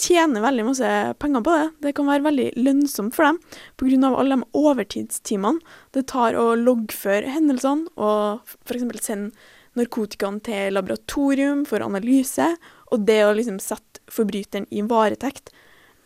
tjener 0.01 0.45
veldig 0.45 0.65
masse 0.67 0.93
penger 1.23 1.45
på 1.45 1.55
det. 1.57 1.67
Det 1.87 1.93
kan 1.97 2.09
være 2.09 2.27
veldig 2.27 2.49
lønnsomt 2.61 3.17
for 3.17 3.31
dem 3.31 3.39
pga. 3.81 4.11
alle 4.13 4.37
de 4.37 4.49
overtidstimene 4.53 5.61
det 5.97 6.07
tar 6.13 6.37
å 6.37 6.55
loggføre 6.55 7.33
hendelsene 7.33 7.89
og 7.97 8.43
f.eks. 8.67 8.85
sende 9.01 9.33
narkotikaen 9.77 10.41
til 10.41 10.73
laboratorium 10.73 11.65
for 11.69 11.85
analyse, 11.85 12.47
og 12.93 13.03
det 13.09 13.19
å 13.27 13.35
liksom 13.37 13.59
sette 13.61 14.01
forbryteren 14.09 14.65
i 14.73 14.81
varetekt. 14.89 15.51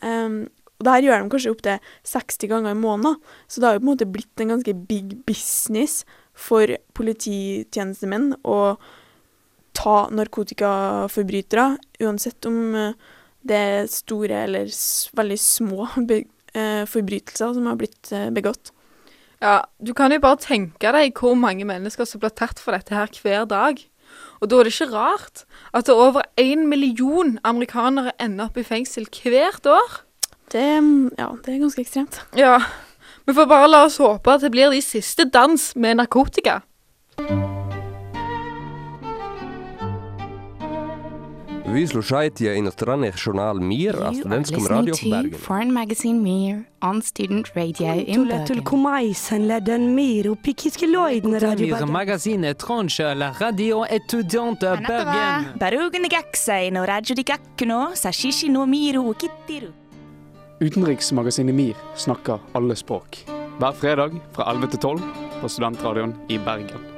Um, 0.02 0.48
og 0.80 0.86
det 0.88 0.96
gjør 1.04 1.22
de 1.22 1.30
kanskje 1.30 1.52
opptil 1.52 1.92
60 2.08 2.50
ganger 2.50 2.74
i 2.74 2.80
måneden, 2.80 3.20
så 3.46 3.60
det 3.60 3.68
har 3.68 3.76
jo 3.76 3.82
på 3.82 3.86
en 3.86 3.92
måte 3.92 4.08
blitt 4.08 4.42
en 4.42 4.54
ganske 4.54 4.74
big 4.88 5.12
business 5.28 6.00
for 6.32 6.72
polititjenestemenn 6.96 8.32
å 8.48 8.58
ta 9.76 9.96
narkotikaforbrytere, 10.10 11.66
uansett 12.02 12.48
om 12.48 12.58
eh, 12.74 13.10
det 13.46 13.56
er 13.56 13.88
store 13.90 14.44
eller 14.44 14.68
veldig 15.16 15.38
små 15.40 15.86
eh, 15.96 16.84
forbrytelser 16.88 17.56
som 17.56 17.70
har 17.70 17.78
blitt 17.80 18.12
eh, 18.12 18.28
begått. 18.34 18.72
Ja, 19.40 19.62
du 19.80 19.94
kan 19.96 20.12
jo 20.12 20.20
bare 20.20 20.40
tenke 20.42 20.92
deg 20.92 21.16
hvor 21.16 21.38
mange 21.38 21.64
mennesker 21.64 22.04
som 22.04 22.20
blir 22.20 22.34
tatt 22.36 22.60
for 22.60 22.76
dette 22.76 22.94
her 22.94 23.08
hver 23.22 23.48
dag. 23.48 23.80
Og 24.40 24.50
da 24.50 24.58
er 24.58 24.68
det 24.68 24.74
ikke 24.74 24.92
rart 24.92 25.44
at 25.72 25.86
det 25.86 25.94
er 25.94 26.04
over 26.08 26.26
én 26.40 26.66
million 26.68 27.38
amerikanere 27.44 28.12
ender 28.20 28.50
opp 28.50 28.60
i 28.60 28.66
fengsel 28.66 29.08
hvert 29.08 29.66
år. 29.66 30.00
Det, 30.50 30.66
ja, 31.16 31.28
det 31.44 31.54
er 31.54 31.62
ganske 31.62 31.84
ekstremt. 31.84 32.20
Ja. 32.36 32.58
Vi 33.24 33.36
får 33.36 33.46
bare 33.46 33.70
la 33.70 33.84
oss 33.86 34.00
håpe 34.02 34.34
at 34.34 34.42
det 34.44 34.50
blir 34.52 34.72
de 34.74 34.82
siste 34.82 35.28
dans 35.30 35.70
med 35.76 36.00
narkotika. 36.00 36.60
Vi 41.72 41.86
slušajte 41.86 42.58
иностранный 42.58 43.12
журнал 43.16 43.54
«Мир» 43.54 43.96
о 44.02 44.12
студентском 44.12 44.66
радио 44.66 44.94
в 44.94 45.02
Берге. 45.04 45.36
Foreign 45.36 45.70
magazine 45.70 46.20
«Мир» 46.20 46.64
on 46.80 47.00
student 47.00 47.46
radio 47.54 47.94
in 47.94 48.26
Bergen. 48.26 48.48
«Мир» 51.58 51.86
магазин 51.86 52.44
«Étrange» 52.44 53.00
à 53.00 53.14
la 53.14 53.30
radio 53.30 53.84
étudiante 53.84 54.64
à 54.64 54.76
Bergen. 54.76 55.58
Bergen 55.58 56.08
«Gaksei» 56.08 56.70
radio 56.70 57.14
«Di 57.14 57.22
Gakkuno» 57.22 57.94
«Sashishi 57.94 58.48
no 58.48 58.66
Miru» 58.66 59.14
«Kittiru». 59.14 59.72
Utenriksmagasinet 60.60 61.54
MIR 61.54 61.76
snakker 61.94 62.38
alle 62.52 62.74
språk. 62.74 63.16
Hver 63.58 63.72
fredag 63.72 64.10
fra 64.32 64.50
11 64.50 64.70
til 64.70 64.78
12 64.78 65.00
på 65.40 65.48
Studentradioen 65.48 66.14
i 66.28 66.38
Bergen. 66.38 66.89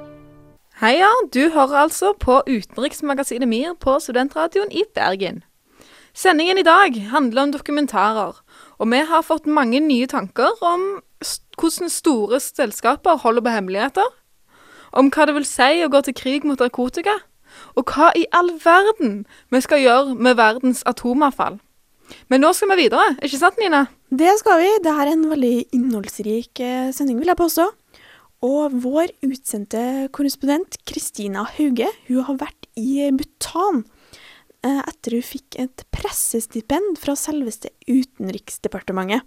Heia, 0.83 1.07
du 1.31 1.45
hører 1.55 1.77
altså 1.85 2.09
på 2.18 2.40
utenriksmagasinet 2.42 3.47
MIR 3.47 3.77
på 3.79 3.92
Studentradioen 4.03 4.73
i 4.75 4.81
Bergen. 4.95 5.45
Sendingen 6.11 6.59
i 6.59 6.64
dag 6.66 6.97
handler 7.12 7.42
om 7.42 7.53
dokumentarer, 7.53 8.40
og 8.79 8.88
vi 8.90 8.99
har 9.07 9.23
fått 9.23 9.47
mange 9.47 9.79
nye 9.79 10.09
tanker 10.11 10.59
om 10.59 10.83
hvordan 11.55 11.87
store 11.87 12.40
selskaper 12.42 13.21
holder 13.23 13.45
på 13.47 13.53
hemmeligheter, 13.55 14.09
om 14.92 15.12
hva 15.14 15.27
det 15.31 15.37
vil 15.37 15.47
si 15.47 15.85
å 15.87 15.90
gå 15.92 16.01
til 16.03 16.16
krig 16.18 16.49
mot 16.51 16.59
narkotika, 16.59 17.14
og 17.79 17.87
hva 17.95 18.11
i 18.18 18.25
all 18.35 18.51
verden 18.64 19.21
vi 19.55 19.61
skal 19.62 19.85
gjøre 19.85 20.16
med 20.18 20.35
verdens 20.40 20.83
atomavfall. 20.83 21.61
Men 22.27 22.42
nå 22.42 22.51
skal 22.59 22.73
vi 22.75 22.88
videre, 22.88 23.21
ikke 23.23 23.38
sant 23.38 23.62
Nina? 23.62 23.85
Det 24.11 24.35
skal 24.42 24.59
vi. 24.64 24.75
Det 24.83 24.99
er 24.99 25.12
en 25.14 25.29
veldig 25.31 25.55
innholdsrik 25.79 26.59
eh, 26.59 26.90
sending, 26.90 27.23
vil 27.23 27.31
jeg 27.31 27.38
påstå. 27.38 27.71
Og 28.43 28.75
vår 28.83 29.13
utsendte 29.23 30.09
korrespondent 30.11 30.81
Kristina 30.89 31.45
Hauge 31.47 31.87
hun 32.09 32.25
har 32.27 32.41
vært 32.41 32.67
i 32.75 33.07
Bhutan 33.15 33.85
eh, 34.67 34.81
etter 34.83 35.15
hun 35.15 35.23
fikk 35.23 35.61
et 35.63 35.85
pressestipend 35.95 36.99
fra 36.99 37.15
selveste 37.19 37.71
Utenriksdepartementet. 37.87 39.23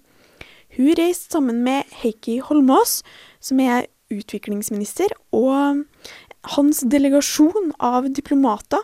Hun 0.75 0.91
reiste 0.99 1.31
sammen 1.37 1.63
med 1.63 1.87
Heikki 2.01 2.41
Holmås, 2.43 2.99
som 3.39 3.61
er 3.63 3.87
utviklingsminister, 4.11 5.15
og 5.31 5.85
hans 6.57 6.83
delegasjon 6.83 7.71
av 7.79 8.11
diplomater 8.11 8.83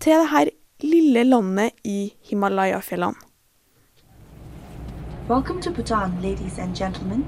til 0.00 0.16
det 0.16 0.32
her 0.32 0.52
lille 0.80 1.28
landet 1.28 1.76
i 1.84 2.14
Himalaya-fjellene. 2.30 3.20
Welcome 5.28 5.60
to 5.60 5.70
Bhutan, 5.70 6.16
ladies 6.22 6.58
and 6.58 6.74
gentlemen. 6.74 7.26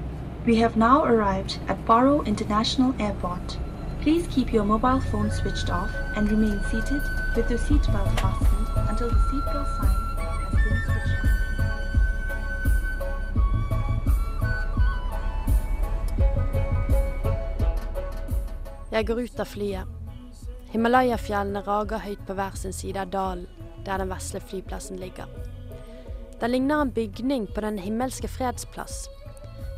We 0.49 0.55
have 0.55 0.77
now 0.77 1.03
arrived 1.05 1.59
at 1.67 1.85
Baro 1.85 2.23
International 2.23 2.95
Airport. 2.99 3.59
Please 4.01 4.25
keep 4.31 4.51
your 4.51 4.63
mobile 4.65 4.99
phone 4.99 5.29
switched 5.29 5.69
off 5.69 5.91
and 6.15 6.31
remain 6.31 6.59
seated 6.71 7.03
with 7.35 7.51
your 7.51 7.59
seatbelt 7.59 8.19
fastened 8.19 8.67
until 8.89 9.09
the 9.09 9.19
seatbelt 9.29 9.67
sign 9.77 9.95
has 10.09 10.61
been 10.65 10.81
switched 10.85 11.21
off. 11.21 11.35
Jeg 18.91 19.07
går 19.07 19.19
ut 19.19 19.39
av 19.39 19.45
flyet. 19.45 19.85
Himalaya-fjellene 20.73 21.61
rager 21.67 22.01
høyt 22.07 22.25
på 22.25 22.33
hver 22.33 22.57
sin 22.57 22.73
side 22.73 22.97
av 22.97 23.13
dalen 23.13 23.45
der 23.85 24.01
den 24.01 24.09
vesle 24.09 24.41
flyplassen 24.41 24.97
ligger. 24.97 25.29
Den 26.41 26.51
ligner 26.51 26.81
en 26.81 26.91
bygning 26.91 27.47
på 27.53 27.61
Den 27.61 27.79
himmelske 27.79 28.27
fredsplass, 28.27 29.09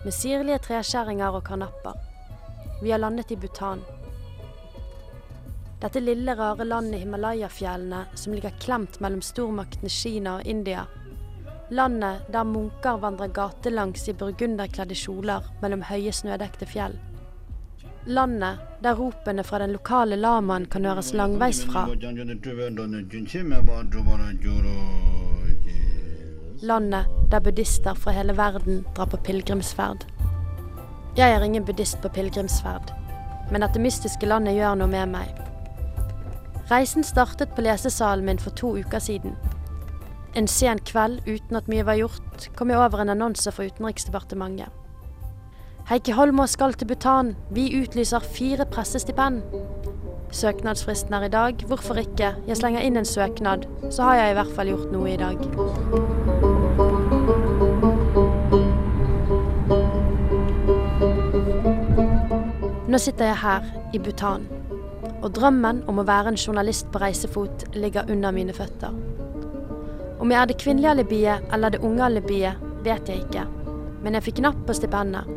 med 0.04 0.14
sirlige 0.14 0.58
treskjæringer 0.66 1.36
og 1.38 1.44
karnapper. 1.46 1.98
Vi 2.82 2.92
har 2.92 2.98
landet 2.98 3.32
i 3.32 3.36
Bhutan. 3.36 3.84
Dette 5.82 6.02
lille, 6.02 6.34
rare 6.38 6.66
landet 6.66 7.00
i 7.00 7.04
Himalaya-fjellene 7.04 8.04
som 8.16 8.34
ligger 8.34 8.58
klemt 8.62 9.00
mellom 9.02 9.22
stormaktene 9.22 9.90
Kina 9.90 10.36
og 10.40 10.46
India. 10.46 10.86
Landet 11.70 12.28
der 12.34 12.44
munker 12.44 12.98
vandrer 13.02 13.32
gatelangs 13.34 14.10
i 14.10 14.14
burgunderkledde 14.14 14.98
kjoler 14.98 15.46
mellom 15.62 15.86
høye, 15.90 16.12
snødekte 16.12 16.68
fjell. 16.70 16.98
Landet 18.06 18.58
der 18.84 18.98
ropene 18.98 19.44
fra 19.46 19.60
den 19.62 19.74
lokale 19.78 20.18
lamaen 20.18 20.66
kan 20.66 20.86
høres 20.86 21.14
langveis 21.14 21.62
fra. 21.66 21.86
Landet 26.62 27.06
der 27.32 27.40
buddhister 27.40 27.94
fra 27.94 28.12
hele 28.12 28.38
verden 28.38 28.86
drar 28.96 29.06
på 29.06 29.18
pilegrimsferd. 29.18 30.06
Jeg 31.18 31.32
er 31.32 31.42
ingen 31.42 31.66
buddhist 31.66 32.02
på 32.02 32.10
pilegrimsferd, 32.10 32.92
men 33.52 33.62
dette 33.66 33.82
mystiske 33.82 34.26
landet 34.30 34.54
gjør 34.60 34.78
noe 34.78 34.92
med 34.92 35.10
meg. 35.10 35.32
Reisen 36.72 37.04
startet 37.04 37.56
på 37.56 37.66
lesesalen 37.66 38.26
min 38.26 38.40
for 38.40 38.54
to 38.56 38.76
uker 38.78 39.00
siden. 39.00 39.34
En 40.36 40.48
sen 40.48 40.80
kveld 40.86 41.26
uten 41.26 41.58
at 41.58 41.68
mye 41.68 41.86
var 41.86 41.98
gjort, 41.98 42.52
kom 42.56 42.70
jeg 42.70 42.80
over 42.80 43.02
en 43.02 43.10
annonse 43.10 43.52
fra 43.52 43.66
Utenriksdepartementet. 43.66 44.70
Heikki 45.90 46.14
Holmås 46.14 46.54
skal 46.56 46.74
til 46.74 46.88
Bhutan. 46.88 47.36
Vi 47.52 47.72
utlyser 47.82 48.20
fire 48.20 48.66
pressestipend. 48.66 49.42
Søknadsfristen 50.32 51.14
er 51.14 51.24
i 51.24 51.30
dag. 51.34 51.66
Hvorfor 51.68 52.00
ikke? 52.00 52.36
Jeg 52.48 52.58
slenger 52.58 52.82
inn 52.82 52.98
en 52.98 53.06
søknad. 53.06 53.68
Så 53.90 54.04
har 54.04 54.16
jeg 54.16 54.32
i 54.32 54.40
hvert 54.40 54.56
fall 54.56 54.72
gjort 54.72 54.92
noe 54.94 55.12
i 55.12 55.20
dag. 55.20 56.51
Nå 62.92 63.00
sitter 63.00 63.30
jeg 63.30 63.38
her, 63.40 63.68
i 63.96 64.00
Bhutan. 64.04 64.42
Og 65.24 65.30
drømmen 65.32 65.78
om 65.88 66.02
å 66.02 66.04
være 66.04 66.34
en 66.34 66.40
journalist 66.40 66.90
på 66.92 67.00
reisefot 67.00 67.64
ligger 67.72 68.10
under 68.12 68.34
mine 68.36 68.52
føtter. 68.52 68.92
Om 70.20 70.34
jeg 70.34 70.40
er 70.42 70.50
det 70.50 70.58
kvinnelige 70.60 70.92
alibiet 70.98 71.54
eller 71.56 71.72
det 71.72 71.80
unge 71.88 72.04
alibiet, 72.04 72.60
vet 72.84 73.08
jeg 73.08 73.24
ikke. 73.24 73.46
Men 74.04 74.18
jeg 74.18 74.26
fikk 74.26 74.42
napp 74.44 74.60
på 74.68 74.76
stipendet. 74.76 75.30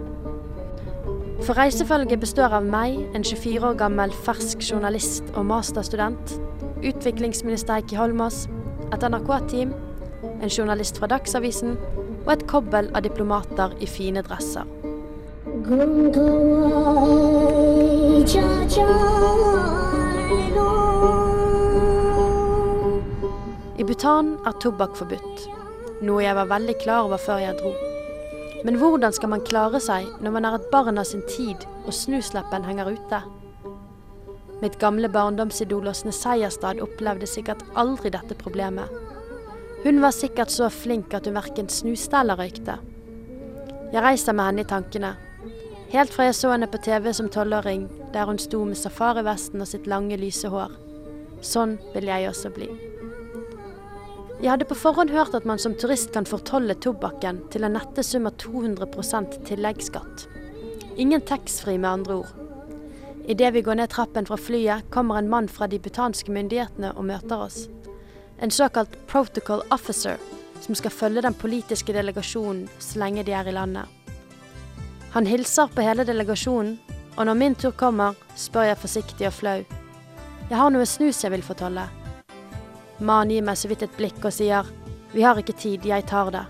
For 1.45 1.55
reisefølget 1.55 2.25
består 2.25 2.57
av 2.59 2.67
meg, 2.67 2.99
en 3.15 3.23
24 3.23 3.71
år 3.71 3.79
gammel 3.85 4.15
fersk 4.27 4.65
journalist 4.73 5.31
og 5.37 5.47
masterstudent, 5.47 6.35
utviklingsminister 6.83 7.79
Heikki 7.79 8.01
Holmås, 8.01 8.49
et 8.91 9.07
NRK-team, 9.07 9.77
en 10.41 10.51
journalist 10.51 10.99
fra 10.99 11.13
Dagsavisen 11.15 11.79
og 12.25 12.35
et 12.35 12.49
kobbel 12.51 12.91
av 12.97 13.07
diplomater 13.07 13.79
i 13.79 13.87
fine 13.87 14.27
dresser. 14.27 14.67
I 15.65 15.69
Bhutan 23.81 24.35
er 24.45 24.53
tobakk 24.61 24.93
forbudt, 24.99 25.47
noe 26.05 26.21
jeg 26.21 26.37
var 26.37 26.51
veldig 26.53 26.77
klar 26.83 27.09
over 27.09 27.17
før 27.17 27.41
jeg 27.41 27.57
dro. 27.63 27.73
Men 28.69 28.77
hvordan 28.77 29.17
skal 29.17 29.33
man 29.33 29.47
klare 29.49 29.81
seg 29.81 30.05
når 30.21 30.37
man 30.37 30.45
er 30.45 30.59
et 30.59 30.69
barn 30.69 31.01
av 31.01 31.09
sin 31.09 31.25
tid 31.33 31.65
og 31.87 31.97
snusleppen 31.97 32.69
henger 32.69 32.93
ute? 32.93 33.25
Mitt 34.61 34.77
gamle 34.85 35.09
barndomsidol 35.09 35.89
Åsne 35.89 36.13
Seierstad 36.13 36.77
opplevde 36.85 37.25
sikkert 37.25 37.65
aldri 37.73 38.13
dette 38.13 38.37
problemet. 38.37 38.93
Hun 39.81 40.05
var 40.05 40.13
sikkert 40.13 40.53
så 40.53 40.69
flink 40.69 41.17
at 41.17 41.25
hun 41.25 41.41
verken 41.41 41.73
snuste 41.73 42.21
eller 42.21 42.37
røykte. 42.37 42.77
Jeg 43.95 44.05
reiser 44.05 44.37
med 44.37 44.45
henne 44.51 44.61
i 44.61 44.69
tankene. 44.69 45.17
Helt 45.95 46.11
fra 46.11 46.25
jeg 46.27 46.35
så 46.35 46.49
henne 46.51 46.67
på 46.67 46.81
TV 46.83 47.13
som 47.15 47.29
tolvåring, 47.31 47.85
der 48.11 48.27
hun 48.27 48.39
sto 48.43 48.65
med 48.67 48.75
safarivesten 48.75 49.63
og 49.63 49.69
sitt 49.71 49.85
lange, 49.87 50.17
lyse 50.19 50.51
hår. 50.51 50.73
Sånn 51.39 51.77
vil 51.93 52.09
jeg 52.11 52.27
også 52.27 52.51
bli. 52.57 52.67
Jeg 54.41 54.51
hadde 54.51 54.67
på 54.67 54.75
forhånd 54.75 55.15
hørt 55.15 55.37
at 55.39 55.47
man 55.47 55.63
som 55.63 55.77
turist 55.79 56.11
kan 56.17 56.27
fortolle 56.27 56.75
tobakken 56.83 57.45
til 57.55 57.63
en 57.63 57.79
nette 57.79 58.03
sum 58.03 58.27
av 58.27 58.35
200 58.43 58.91
tilleggsskatt. 59.47 60.27
Ingen 60.99 61.23
taxfree, 61.23 61.79
med 61.79 61.91
andre 61.93 62.19
ord. 62.25 62.35
Idet 63.31 63.55
vi 63.55 63.63
går 63.63 63.79
ned 63.79 63.95
trappen 63.95 64.27
fra 64.27 64.37
flyet, 64.37 64.91
kommer 64.91 65.23
en 65.23 65.31
mann 65.31 65.47
fra 65.49 65.71
de 65.71 65.79
butanske 65.79 66.35
myndighetene 66.35 66.91
og 66.99 67.07
møter 67.07 67.47
oss. 67.47 67.69
En 68.43 68.51
såkalt 68.51 68.99
protocol 69.07 69.63
officer, 69.71 70.19
som 70.61 70.75
skal 70.75 70.91
følge 70.91 71.23
den 71.23 71.39
politiske 71.39 71.95
delegasjonen 71.95 72.67
så 72.81 72.99
lenge 72.99 73.23
de 73.23 73.39
er 73.39 73.47
i 73.47 73.55
landet. 73.55 74.04
Han 75.15 75.27
hilser 75.27 75.69
på 75.71 75.83
hele 75.87 76.03
delegasjonen, 76.03 76.73
og 77.15 77.27
når 77.29 77.37
min 77.39 77.55
tur 77.55 77.71
kommer, 77.79 78.17
spør 78.35 78.65
jeg 78.67 78.79
forsiktig 78.83 79.29
og 79.29 79.37
flau. 79.37 79.61
Jeg 80.49 80.59
har 80.59 80.73
noe 80.75 80.87
snus 80.91 81.21
jeg 81.23 81.31
vil 81.31 81.45
fortolle. 81.47 81.85
Mannen 82.99 83.31
gir 83.31 83.45
meg 83.47 83.61
så 83.61 83.71
vidt 83.71 83.85
et 83.87 83.95
blikk 83.95 84.19
og 84.25 84.35
sier 84.35 84.67
vi 85.15 85.23
har 85.23 85.39
ikke 85.39 85.55
tid, 85.55 85.87
jeg 85.87 86.03
tar 86.11 86.33
det. 86.35 86.43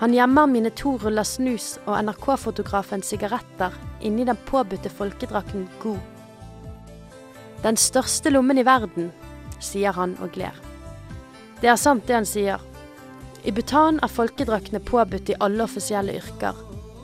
Han 0.00 0.16
gjemmer 0.16 0.50
mine 0.50 0.72
to 0.74 0.96
ruller 0.98 1.28
snus 1.28 1.76
og 1.84 2.00
NRK-fotografens 2.02 3.12
sigaretter 3.12 3.76
inni 4.02 4.26
den 4.26 4.40
påbudte 4.48 4.90
folkedrakten 4.90 5.68
God. 5.84 6.00
Den 7.62 7.78
største 7.78 8.32
lommen 8.34 8.58
i 8.58 8.66
verden, 8.66 9.12
sier 9.62 9.94
han 9.94 10.16
og 10.18 10.34
gler. 10.34 10.58
Det 11.62 11.70
er 11.70 11.78
sant 11.78 12.08
det 12.10 12.18
han 12.18 12.26
sier. 12.26 12.58
I 13.46 13.54
Bhutan 13.54 14.02
er 14.02 14.10
folkedraktene 14.10 14.82
påbudt 14.82 15.30
i 15.30 15.38
alle 15.38 15.62
offisielle 15.68 16.18
yrker, 16.18 16.58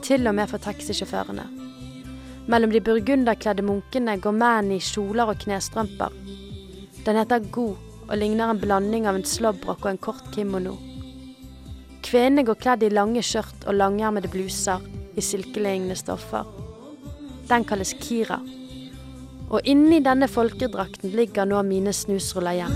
til 0.07 0.27
og 0.29 0.35
med 0.37 0.47
for 0.47 0.63
taxisjåførene. 0.63 1.45
Mellom 2.47 2.71
de 2.71 2.79
burgunderkledde 2.79 3.65
munkene 3.67 4.15
går 4.23 4.35
menn 4.39 4.71
i 4.71 4.79
kjoler 4.79 5.33
og 5.33 5.41
knestrømper. 5.41 6.13
Den 7.03 7.19
heter 7.19 7.43
God 7.51 7.75
og 8.07 8.15
ligner 8.19 8.53
en 8.53 8.61
blanding 8.61 9.07
av 9.07 9.19
en 9.19 9.27
slåbrok 9.27 9.83
og 9.83 9.89
en 9.91 9.99
kort 9.99 10.29
kimono. 10.31 10.77
Kvinnene 12.07 12.45
går 12.47 12.59
kledd 12.63 12.85
i 12.87 12.93
lange 12.93 13.23
skjørt 13.25 13.67
og 13.67 13.75
langermede 13.75 14.31
bluser 14.31 14.83
i 15.17 15.23
silkelignende 15.23 15.97
stoffer. 15.99 16.47
Den 17.49 17.67
kalles 17.67 17.91
kira. 17.99 18.39
Og 19.51 19.67
inni 19.67 19.99
denne 20.03 20.27
folkedrakten 20.31 21.11
ligger 21.15 21.47
nå 21.47 21.61
mine 21.67 21.91
snusruller 21.95 22.55
igjen. 22.55 22.75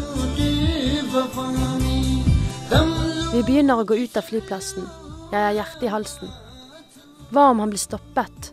Vi 3.32 3.44
begynner 3.48 3.80
å 3.80 3.88
gå 3.88 4.00
ut 4.04 4.20
av 4.20 4.28
flyplassen. 4.28 4.88
Jeg 5.32 5.40
har 5.40 5.56
hjertet 5.56 5.88
i 5.88 5.92
halsen. 5.96 6.32
Hva 7.32 7.50
om 7.52 7.62
han 7.64 7.72
blir 7.72 7.80
stoppet, 7.80 8.52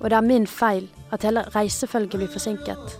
og 0.00 0.10
det 0.10 0.16
er 0.18 0.26
min 0.26 0.46
feil 0.50 0.88
at 1.14 1.22
hele 1.26 1.44
reisefølget 1.54 2.18
blir 2.18 2.30
forsinket? 2.32 2.96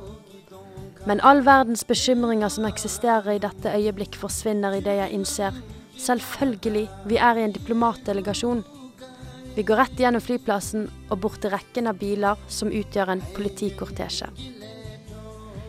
Men 1.07 1.23
all 1.23 1.45
verdens 1.47 1.85
bekymringer 1.87 2.51
som 2.51 2.67
eksisterer 2.67 3.37
i 3.37 3.43
dette 3.43 3.73
øyeblikk, 3.75 4.19
forsvinner 4.19 4.75
idet 4.79 4.97
jeg 5.01 5.15
innser 5.15 5.59
selvfølgelig, 5.99 6.89
vi 7.07 7.17
er 7.17 7.39
i 7.39 7.45
en 7.45 7.55
diplomatdelegasjon. 7.55 8.65
Vi 9.57 9.65
går 9.65 9.81
rett 9.81 10.01
gjennom 10.01 10.21
flyplassen 10.21 10.89
og 11.11 11.21
bort 11.23 11.41
til 11.41 11.55
rekken 11.55 11.89
av 11.89 11.99
biler 12.01 12.37
som 12.53 12.73
utgjør 12.75 13.15
en 13.15 13.23
politikortesje. 13.37 14.29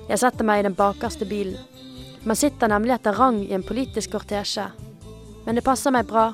Jeg 0.08 0.20
setter 0.22 0.48
meg 0.48 0.62
i 0.62 0.68
den 0.68 0.76
bakerste 0.76 1.28
bilen. 1.28 1.58
Man 2.28 2.36
sitter 2.36 2.68
nemlig 2.72 2.98
etter 2.98 3.16
rang 3.16 3.40
i 3.46 3.54
en 3.56 3.64
politisk 3.64 4.12
kortesje. 4.16 4.66
Men 5.46 5.56
det 5.56 5.64
passer 5.64 5.94
meg 5.96 6.10
bra, 6.10 6.34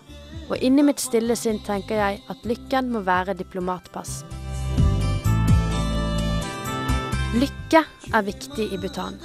og 0.50 0.58
inni 0.60 0.84
mitt 0.86 1.02
stille 1.02 1.36
sinn 1.40 1.62
tenker 1.66 2.00
jeg 2.00 2.24
at 2.30 2.48
lykken 2.48 2.92
må 2.94 3.04
være 3.06 3.36
diplomatpass. 3.40 4.24
Lykke 7.34 7.80
er 8.14 8.26
viktig 8.28 8.68
i 8.76 8.78
Bhutan. 8.78 9.16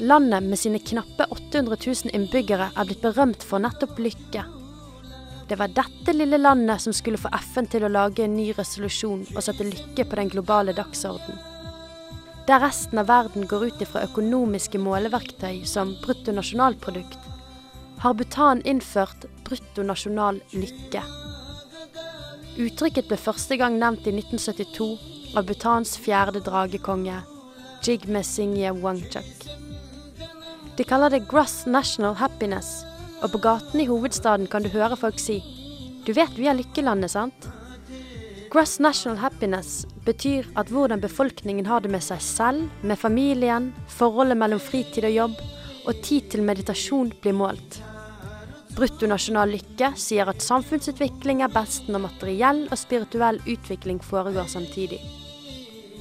Landet 0.00 0.42
med 0.42 0.58
sine 0.58 0.80
knappe 0.82 1.26
800 1.30 1.76
000 1.86 2.14
innbyggere 2.16 2.70
er 2.72 2.88
blitt 2.88 3.04
berømt 3.04 3.44
for 3.46 3.62
nettopp 3.62 4.00
lykke. 4.02 4.42
Det 5.50 5.58
var 5.60 5.70
dette 5.76 6.14
lille 6.14 6.38
landet 6.40 6.82
som 6.82 6.94
skulle 6.94 7.20
få 7.20 7.30
FN 7.52 7.70
til 7.70 7.86
å 7.86 7.92
lage 7.92 8.24
en 8.24 8.34
ny 8.34 8.48
resolusjon 8.56 9.24
og 9.34 9.42
sette 9.46 9.66
lykke 9.66 10.08
på 10.08 10.18
den 10.18 10.32
globale 10.32 10.74
dagsorden. 10.74 11.38
Der 12.50 12.62
resten 12.64 12.98
av 12.98 13.06
verden 13.06 13.46
går 13.46 13.68
ut 13.68 13.82
ifra 13.84 14.02
økonomiske 14.08 14.80
måleverktøy 14.82 15.62
som 15.70 15.92
bruttonasjonalprodukt, 16.02 17.29
har 18.00 18.14
Bhutan 18.14 18.62
innført 18.64 19.26
bruttonasjonal 19.44 20.40
lykke. 20.56 21.02
Uttrykket 22.60 23.10
ble 23.10 23.18
første 23.20 23.58
gang 23.60 23.76
nevnt 23.80 24.08
i 24.08 24.14
1972 24.14 24.86
av 25.36 25.44
Bhutans 25.48 25.92
fjerde 26.00 26.40
dragekonge, 26.44 27.20
Jigme 27.84 28.22
Singye 28.24 28.72
Wangchuk. 28.80 29.44
De 30.76 30.86
kaller 30.88 31.12
det 31.12 31.26
gross 31.28 31.66
national 31.68 32.16
happiness, 32.16 32.86
og 33.20 33.34
på 33.34 33.42
gatene 33.44 33.84
i 33.84 33.88
hovedstaden 33.90 34.48
kan 34.48 34.64
du 34.64 34.72
høre 34.72 34.96
folk 34.96 35.20
si 35.20 35.42
Du 36.06 36.14
vet 36.16 36.32
vi 36.40 36.48
er 36.48 36.56
lykkelandet, 36.56 37.12
sant? 37.12 37.50
Gross 38.50 38.78
national 38.80 39.20
happiness 39.20 39.84
betyr 40.06 40.48
at 40.56 40.72
hvordan 40.72 41.04
befolkningen 41.04 41.68
har 41.68 41.84
det 41.84 41.92
med 41.92 42.02
seg 42.02 42.24
selv, 42.24 42.64
med 42.82 42.98
familien, 42.98 43.68
forholdet 43.92 44.40
mellom 44.40 44.58
fritid 44.58 45.04
og 45.04 45.14
jobb, 45.18 45.36
og 45.84 46.02
tid 46.02 46.32
til 46.32 46.42
meditasjon 46.48 47.12
blir 47.20 47.36
målt. 47.36 47.82
Bruttonasjonal 48.76 49.50
lykke 49.50 49.90
sier 49.98 50.28
at 50.30 50.44
samfunnsutvikling 50.44 51.42
er 51.42 51.50
best 51.52 51.88
når 51.90 52.04
materiell 52.04 52.62
og 52.68 52.78
spirituell 52.78 53.40
utvikling 53.42 53.98
foregår 54.04 54.46
samtidig. 54.52 55.00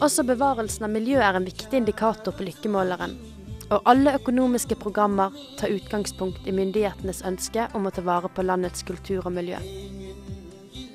Også 0.05 0.23
bevarelsen 0.23 0.85
av 0.87 0.93
miljø 0.93 1.17
er 1.19 1.35
en 1.35 1.47
viktig 1.47 1.81
indikator 1.81 2.35
på 2.35 2.45
lykkemåleren. 2.47 3.17
Og 3.69 3.89
alle 3.89 4.15
økonomiske 4.17 4.77
programmer 4.81 5.33
tar 5.59 5.73
utgangspunkt 5.73 6.47
i 6.47 6.53
myndighetenes 6.55 7.21
ønske 7.27 7.67
om 7.77 7.85
å 7.85 7.93
ta 7.93 8.05
vare 8.05 8.31
på 8.31 8.45
landets 8.45 8.85
kultur 8.87 9.25
og 9.25 9.33
miljø. 9.35 9.59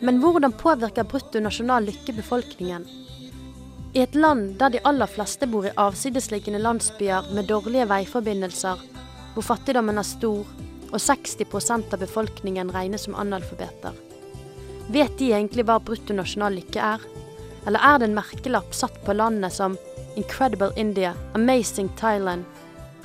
Men 0.05 0.19
hvordan 0.23 0.55
påvirker 0.59 1.07
bruttonasjonal 1.11 1.87
lykke 1.91 2.17
befolkningen? 2.17 2.87
I 3.95 4.03
et 4.03 4.17
land 4.19 4.57
der 4.59 4.73
de 4.75 4.83
aller 4.89 5.11
fleste 5.11 5.47
bor 5.47 5.67
i 5.69 5.75
avsidesliggende 5.79 6.63
landsbyer 6.63 7.29
med 7.35 7.47
dårlige 7.51 7.87
veiforbindelser, 7.93 8.81
hvor 9.35 9.47
fattigdommen 9.47 10.01
er 10.01 10.09
stor 10.09 10.49
og 10.95 11.03
60% 11.03 11.95
av 11.95 12.03
befolkningen 12.05 12.71
regnes 12.75 13.09
som 13.09 13.17
analfabeter. 13.19 13.97
Vet 14.95 15.17
de 15.19 15.33
egentlig 15.33 15.65
hva 15.67 15.81
bruttonasjonal 15.83 16.55
lykke 16.61 16.91
er? 16.95 17.03
Eller 17.67 17.81
er 17.83 17.99
det 17.99 18.11
en 18.11 18.19
merkelapp 18.19 18.77
satt 18.77 19.01
på 19.07 19.17
landet 19.17 19.57
som 19.57 19.79
Incredible 20.15 20.71
India, 20.77 21.15
Amazing 21.35 21.91
Thailand 21.99 22.45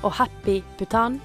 og 0.04 0.14
Happy 0.20 0.62
Bhutan? 0.78 1.18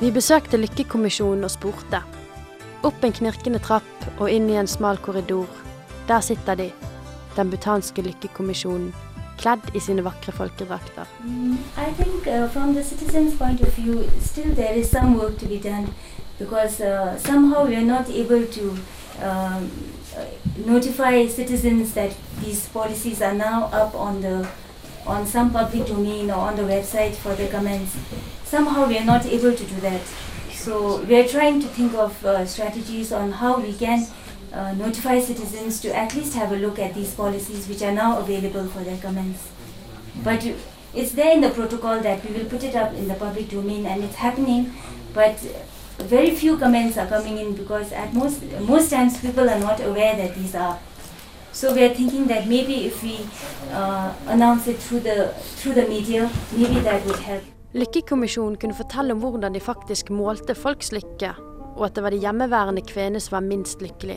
Vi 0.00 0.08
besøkte 0.08 0.56
Lykkekommisjonen 0.56 1.44
og 1.44 1.52
spurte. 1.52 2.00
Opp 2.82 3.04
en 3.04 3.12
knirkende 3.12 3.58
trapp 3.60 4.06
og 4.18 4.30
inn 4.32 4.48
i 4.48 4.56
en 4.56 4.68
smal 4.68 4.96
korridor. 5.04 5.48
Der 6.08 6.20
sitter 6.24 6.56
de, 6.56 6.70
den 7.36 7.50
butanske 7.52 8.02
lykkekommisjonen, 8.02 8.94
kledd 9.40 9.68
i 9.74 9.80
sine 9.80 10.04
vakre 10.04 10.32
folkedrakter. 10.32 11.08
Mm, 11.24 11.58
I 11.76 11.92
think 11.98 12.26
uh, 12.26 12.48
from 12.48 12.74
the 12.74 12.82
citizens' 12.84 13.36
point 13.36 13.60
of 13.60 13.74
view, 13.76 14.08
still 14.20 14.54
there 14.54 14.74
is 14.74 14.90
some 14.90 15.18
work 15.18 15.38
to 15.38 15.46
be 15.46 15.58
done 15.58 15.92
because 16.38 16.80
uh, 16.80 17.18
somehow 17.18 17.66
we 17.66 17.76
are 17.76 17.84
not 17.84 18.08
able 18.08 18.46
to 18.46 18.76
um, 19.22 19.70
notify 20.66 21.26
citizens 21.26 21.92
that 21.94 22.16
these 22.40 22.66
policies 22.68 23.20
are 23.22 23.34
now 23.34 23.68
up 23.72 23.94
on 23.94 24.20
the 24.20 24.46
on 25.06 25.26
some 25.26 25.50
public 25.50 25.86
domain 25.86 26.30
or 26.30 26.38
on 26.48 26.56
the 26.56 26.62
website 26.62 27.14
for 27.14 27.34
their 27.34 27.50
comments. 27.50 27.96
Somehow 28.44 28.86
we 28.86 28.98
are 28.98 29.04
not 29.04 29.24
able 29.26 29.52
to 29.52 29.64
do 29.64 29.80
that. 29.80 30.00
So 30.60 31.00
we 31.04 31.18
are 31.18 31.26
trying 31.26 31.58
to 31.60 31.66
think 31.68 31.94
of 31.94 32.22
uh, 32.22 32.44
strategies 32.44 33.12
on 33.12 33.32
how 33.32 33.58
we 33.58 33.72
can 33.72 34.06
uh, 34.52 34.74
notify 34.74 35.18
citizens 35.18 35.80
to 35.80 35.96
at 35.96 36.14
least 36.14 36.34
have 36.34 36.52
a 36.52 36.56
look 36.56 36.78
at 36.78 36.92
these 36.92 37.14
policies 37.14 37.66
which 37.66 37.80
are 37.80 37.92
now 37.92 38.18
available 38.18 38.66
for 38.66 38.80
their 38.80 38.98
comments. 38.98 39.48
But 40.22 40.44
it's 40.94 41.12
there 41.12 41.32
in 41.32 41.40
the 41.40 41.48
protocol 41.48 42.00
that 42.00 42.22
we 42.22 42.34
will 42.34 42.44
put 42.44 42.62
it 42.62 42.76
up 42.76 42.92
in 42.92 43.08
the 43.08 43.14
public 43.14 43.48
domain 43.48 43.86
and 43.86 44.04
it's 44.04 44.16
happening, 44.16 44.74
but 45.14 45.38
very 45.96 46.32
few 46.32 46.58
comments 46.58 46.98
are 46.98 47.06
coming 47.06 47.38
in 47.38 47.54
because 47.54 47.92
at 47.92 48.12
most 48.12 48.42
most 48.60 48.90
times 48.90 49.18
people 49.18 49.48
are 49.48 49.60
not 49.60 49.80
aware 49.80 50.14
that 50.14 50.34
these 50.34 50.54
are. 50.54 50.78
So 51.52 51.72
we 51.72 51.84
are 51.84 51.94
thinking 51.94 52.26
that 52.26 52.46
maybe 52.46 52.84
if 52.84 53.02
we 53.02 53.16
uh, 53.70 54.12
announce 54.26 54.68
it 54.68 54.76
through 54.76 55.00
the 55.00 55.32
through 55.56 55.72
the 55.80 55.88
media, 55.88 56.30
maybe 56.52 56.80
that 56.80 57.06
would 57.06 57.20
help. 57.20 57.44
Lykkekommisjonen 57.70 58.56
kunne 58.58 58.74
fortelle 58.74 59.14
om 59.14 59.20
hvordan 59.22 59.54
de 59.54 59.60
faktisk 59.62 60.08
målte 60.10 60.56
folks 60.58 60.90
lykke, 60.90 61.30
og 61.76 61.84
at 61.86 61.94
det 61.94 62.02
var 62.02 62.10
de 62.10 62.18
hjemmeværende 62.18 62.82
kvinnene 62.82 63.20
som 63.22 63.36
var 63.36 63.44
minst 63.46 63.82
lykkelig. 63.82 64.16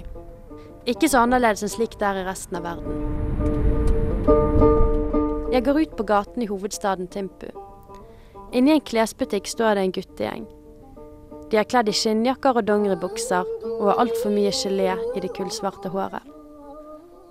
Ikke 0.90 1.06
så 1.06 1.22
annerledes 1.22 1.62
enn 1.62 1.70
slik 1.70 1.94
det 2.00 2.08
er 2.08 2.24
i 2.24 2.26
resten 2.26 2.58
av 2.58 2.66
verden. 2.66 2.96
Jeg 5.54 5.62
går 5.68 5.80
ut 5.84 5.94
på 6.00 6.06
gaten 6.10 6.42
i 6.42 6.50
hovedstaden 6.50 7.08
Timpu. 7.14 7.52
Inni 8.58 8.74
en 8.74 8.82
klesbutikk 8.82 9.46
står 9.52 9.78
det 9.78 9.84
en 9.86 9.94
guttegjeng. 10.00 10.48
De 11.52 11.60
er 11.62 11.68
kledd 11.70 11.92
i 11.92 11.94
skinnjakker 11.94 12.58
og 12.58 12.66
dongeribukser 12.66 13.46
og 13.70 13.84
har 13.92 14.02
altfor 14.02 14.34
mye 14.34 14.50
gelé 14.50 14.96
i 15.14 15.22
det 15.22 15.30
kullsvarte 15.38 15.92
håret. 15.94 16.26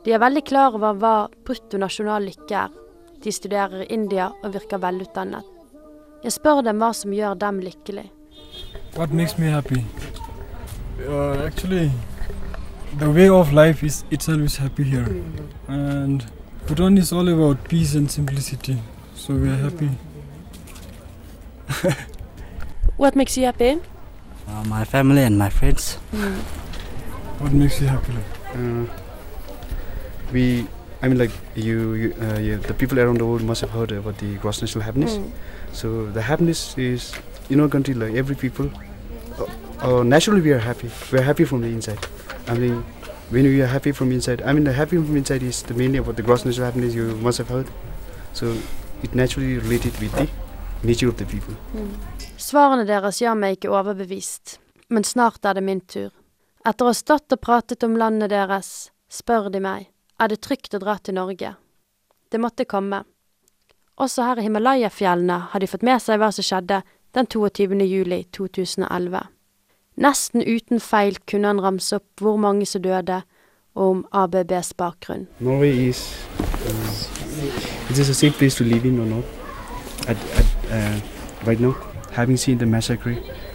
De 0.06 0.14
er 0.14 0.22
veldig 0.22 0.44
klar 0.46 0.78
over 0.78 0.94
hva 1.02 1.14
brutto 1.42 1.82
nasjonal 1.82 2.30
lykke 2.30 2.62
er. 2.62 2.70
De 3.22 3.34
studerer 3.34 3.82
i 3.82 3.90
India 3.94 4.30
og 4.44 4.54
virker 4.54 4.78
velutdannet. 4.82 5.61
Jeg 6.24 6.32
spør 6.32 6.60
dem 6.62 6.78
hva 6.78 6.92
som 6.94 7.10
gjør 7.10 7.34
dem 7.34 7.58
lykkelig. 7.58 8.04
What 8.96 9.10
makes 9.12 9.38
me 9.38 9.46
happy? 9.46 9.84
Uh, 11.08 11.46
actually, 11.46 11.90
the 12.98 13.10
way 13.10 13.28
of 13.28 13.52
life 13.52 13.82
is 13.86 14.04
itself 14.10 14.40
is 14.40 14.56
happy 14.56 14.84
here, 14.84 15.08
and 15.68 16.24
Bhutan 16.66 16.98
is 16.98 17.12
all 17.12 17.28
about 17.28 17.64
peace 17.64 17.96
and 17.96 18.08
simplicity. 18.10 18.76
So 19.14 19.34
we 19.34 19.48
are 19.48 19.56
happy. 19.56 19.90
What 22.96 23.16
makes 23.16 23.36
you 23.36 23.46
happy? 23.46 23.80
Uh, 24.46 24.64
my 24.68 24.84
family 24.84 25.22
and 25.22 25.36
my 25.36 25.48
friends. 25.50 25.96
What 27.38 27.52
makes 27.52 27.80
you 27.80 27.88
happy? 27.88 28.12
Uh, 28.54 28.86
we, 30.32 30.66
I 31.02 31.08
mean, 31.08 31.18
like 31.18 31.32
you, 31.56 31.94
you, 31.94 32.14
uh, 32.20 32.38
you, 32.38 32.58
the 32.58 32.74
people 32.74 33.00
around 33.00 33.18
the 33.18 33.26
world 33.26 33.42
must 33.42 33.60
have 33.62 33.70
heard 33.70 33.90
about 33.90 34.18
the 34.18 34.36
gross 34.36 34.60
national 34.60 34.84
happiness. 34.84 35.14
Mm. 35.14 35.30
So 35.72 36.06
the 36.06 36.22
happiness 36.22 36.76
is 36.78 37.12
in 37.50 37.60
our 37.60 37.68
country, 37.68 37.94
like 37.94 38.14
every 38.14 38.36
people, 38.36 38.70
uh, 39.38 39.46
uh, 39.80 40.02
naturally 40.02 40.40
we 40.40 40.52
are 40.52 40.58
happy. 40.58 40.90
We 41.10 41.18
are 41.18 41.22
happy 41.22 41.44
from 41.44 41.62
the 41.62 41.68
inside. 41.68 41.98
I 42.46 42.54
mean, 42.54 42.84
when 43.30 43.44
we 43.44 43.62
are 43.62 43.66
happy 43.66 43.92
from 43.92 44.12
inside, 44.12 44.42
I 44.42 44.52
mean, 44.52 44.64
the 44.64 44.72
happy 44.72 44.96
from 44.96 45.16
inside 45.16 45.42
is 45.42 45.62
the 45.62 45.74
mainly 45.74 45.98
about 45.98 46.16
the 46.16 46.22
gross 46.22 46.44
national 46.44 46.66
happiness 46.66 46.94
you 46.94 47.16
must 47.22 47.38
have 47.38 47.48
heard. 47.48 47.66
So 48.32 48.54
it 49.02 49.14
naturally 49.14 49.58
related 49.58 49.98
with 50.00 50.12
the 50.12 50.28
nature 50.82 51.08
of 51.08 51.16
the 51.16 51.24
people. 51.24 51.54
Svarene 52.38 52.86
deres 52.86 53.20
gjør 53.22 53.36
meg 53.38 53.56
ikke 53.56 53.70
overbevist, 53.72 54.58
men 54.90 55.04
snart 55.04 55.44
er 55.46 55.56
det 55.58 55.64
min 55.64 55.80
tur. 55.80 56.10
Etter 56.66 56.86
å 56.86 56.92
ha 56.92 56.96
stått 56.96 57.32
og 57.34 57.40
pratet 57.42 57.82
om 57.86 57.96
landet 57.98 58.30
deres, 58.30 58.90
spør 59.10 59.48
de 59.50 59.60
meg, 59.62 59.88
er 60.20 60.30
det 60.30 60.42
trygt 60.44 60.74
å 60.76 60.82
dra 60.82 60.98
til 60.98 61.16
Norge? 61.18 61.54
Det 62.30 62.40
måtte 62.40 62.68
komme. 62.68 63.02
Også 64.02 64.22
her 64.22 64.38
i 64.38 64.42
Himalaya-fjellene 64.42 65.38
har 65.50 65.58
de 65.62 65.66
fått 65.70 65.82
med 65.86 66.00
seg 66.02 66.18
hva 66.18 66.32
som 66.34 66.42
skjedde 66.42 66.80
den 67.14 67.26
22. 67.30 67.86
juli 67.86 68.24
2011. 68.34 69.20
Nesten 70.02 70.42
uten 70.42 70.82
feil 70.82 71.14
kunne 71.30 71.46
han 71.52 71.62
ramse 71.62 72.00
opp 72.00 72.20
hvor 72.24 72.36
mange 72.36 72.66
som 72.66 72.82
døde, 72.82 73.22
og 73.78 73.90
om 73.90 74.06
ABBs 74.12 74.74
bakgrunn. 74.74 75.26
Norway 75.38 75.88
is 75.88 76.26
uh, 76.42 77.90
is 77.90 78.08
a 78.08 78.14
safe 78.14 78.38
place 78.38 78.56
to 78.56 78.64
live 78.64 78.88
in 78.88 78.98
or 78.98 79.06
not. 79.06 79.24
At, 80.08 80.16
at, 80.34 80.46
uh, 80.74 81.00
right 81.46 81.60
now, 81.60 81.74
having 82.10 82.36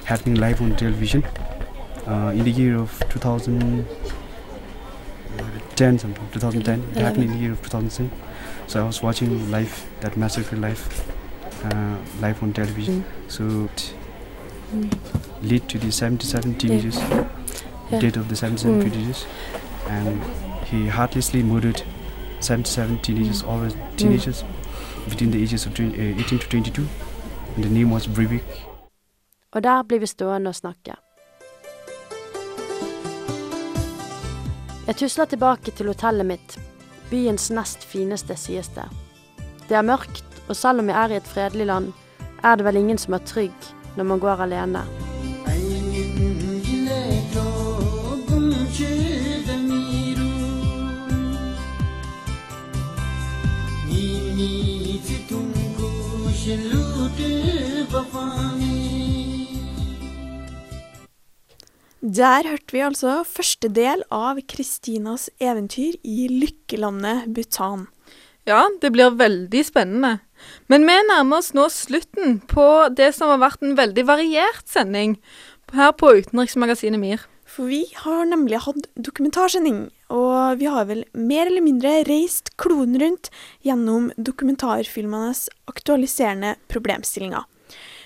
happening 0.05 0.39
live 0.39 0.61
on 0.61 0.75
television 0.77 1.25
uh, 2.07 2.31
in 2.33 2.45
the 2.45 2.51
year 2.51 2.77
of 2.79 3.03
2010 3.09 5.99
something, 5.99 6.27
2010, 6.31 6.83
it 6.91 6.97
happened 7.01 7.23
in 7.25 7.31
the 7.31 7.37
year 7.37 7.51
of 7.51 7.61
2010. 7.61 8.09
So 8.67 8.83
I 8.83 8.85
was 8.85 9.01
watching 9.03 9.51
live 9.51 9.85
that 10.01 10.17
massacre 10.17 10.57
live, 10.57 10.81
uh, 11.63 11.95
live 12.21 12.43
on 12.43 12.53
television. 12.53 13.03
So 13.27 13.43
it 13.65 13.93
led 15.41 15.67
to 15.69 15.77
the 15.79 15.91
77 15.91 16.55
teenagers, 16.57 16.97
Yeah. 17.91 18.01
death 18.01 18.17
of 18.17 18.27
the 18.27 18.35
77 18.35 18.75
Mm. 18.79 18.89
teenagers, 18.89 19.27
and 19.89 20.21
he 20.65 20.87
heartlessly 20.89 21.43
murdered 21.43 21.83
77 22.41 22.99
teenagers, 23.03 23.43
always 23.43 23.73
teenagers 23.97 24.45
between 25.09 25.31
the 25.31 25.41
ages 25.43 25.65
of 25.67 25.73
20, 25.73 25.99
uh, 25.99 26.19
18 26.19 26.39
to 26.39 26.47
22. 26.49 26.81
And 27.55 27.63
the 27.63 27.69
name 27.69 27.93
was 27.93 28.07
Breivik. 28.07 28.65
Og 29.51 29.63
der 29.63 29.83
blir 29.83 29.99
vi 29.99 30.05
stående 30.05 30.49
og 30.49 30.55
snakke. 30.55 30.93
Jeg 34.87 34.95
tusler 34.95 35.25
tilbake 35.25 35.71
til 35.71 35.85
hotellet 35.87 36.25
mitt, 36.25 36.59
byens 37.11 37.49
nest 37.51 37.83
fineste, 37.83 38.35
sies 38.39 38.69
det. 38.75 38.87
Det 39.67 39.77
er 39.77 39.85
mørkt, 39.85 40.23
og 40.47 40.55
selv 40.55 40.83
om 40.83 40.89
jeg 40.89 40.97
er 41.03 41.15
i 41.15 41.19
et 41.21 41.27
fredelig 41.27 41.67
land, 41.67 41.91
er 42.43 42.55
det 42.55 42.65
vel 42.67 42.79
ingen 42.79 42.97
som 43.01 43.17
er 43.17 43.25
trygg 43.27 43.73
når 43.97 44.09
man 44.13 44.23
går 44.23 44.47
alene. 44.47 44.85
Der 62.07 62.45
hørte 62.47 62.71
vi 62.71 62.79
altså 62.85 63.17
første 63.27 63.67
del 63.73 63.99
av 64.15 64.37
Kristinas 64.47 65.25
eventyr 65.43 65.97
i 66.07 66.29
lykkelandet 66.31 67.25
Bhutan. 67.35 67.81
Ja, 68.47 68.61
det 68.79 68.93
blir 68.95 69.17
veldig 69.19 69.63
spennende. 69.67 70.21
Men 70.71 70.85
vi 70.87 70.93
nærmer 71.09 71.41
oss 71.41 71.49
nå 71.57 71.65
slutten 71.73 72.37
på 72.47 72.63
det 72.95 73.09
som 73.17 73.33
har 73.33 73.41
vært 73.41 73.65
en 73.65 73.75
veldig 73.75 74.05
variert 74.07 74.69
sending 74.71 75.17
her 75.75 75.91
på 75.99 76.13
Utenriksmagasinet 76.21 77.01
MIR. 77.01 77.25
For 77.43 77.67
vi 77.67 77.81
har 78.05 78.23
nemlig 78.29 78.61
hatt 78.63 78.87
dokumentarsending, 78.95 79.89
og 80.07 80.61
vi 80.61 80.69
har 80.71 80.87
vel 80.87 81.03
mer 81.11 81.49
eller 81.49 81.65
mindre 81.65 82.05
reist 82.07 82.53
kloden 82.55 82.95
rundt 83.01 83.27
gjennom 83.67 84.13
dokumentarfilmenes 84.15 85.49
aktualiserende 85.67 86.55
problemstillinger. 86.71 87.43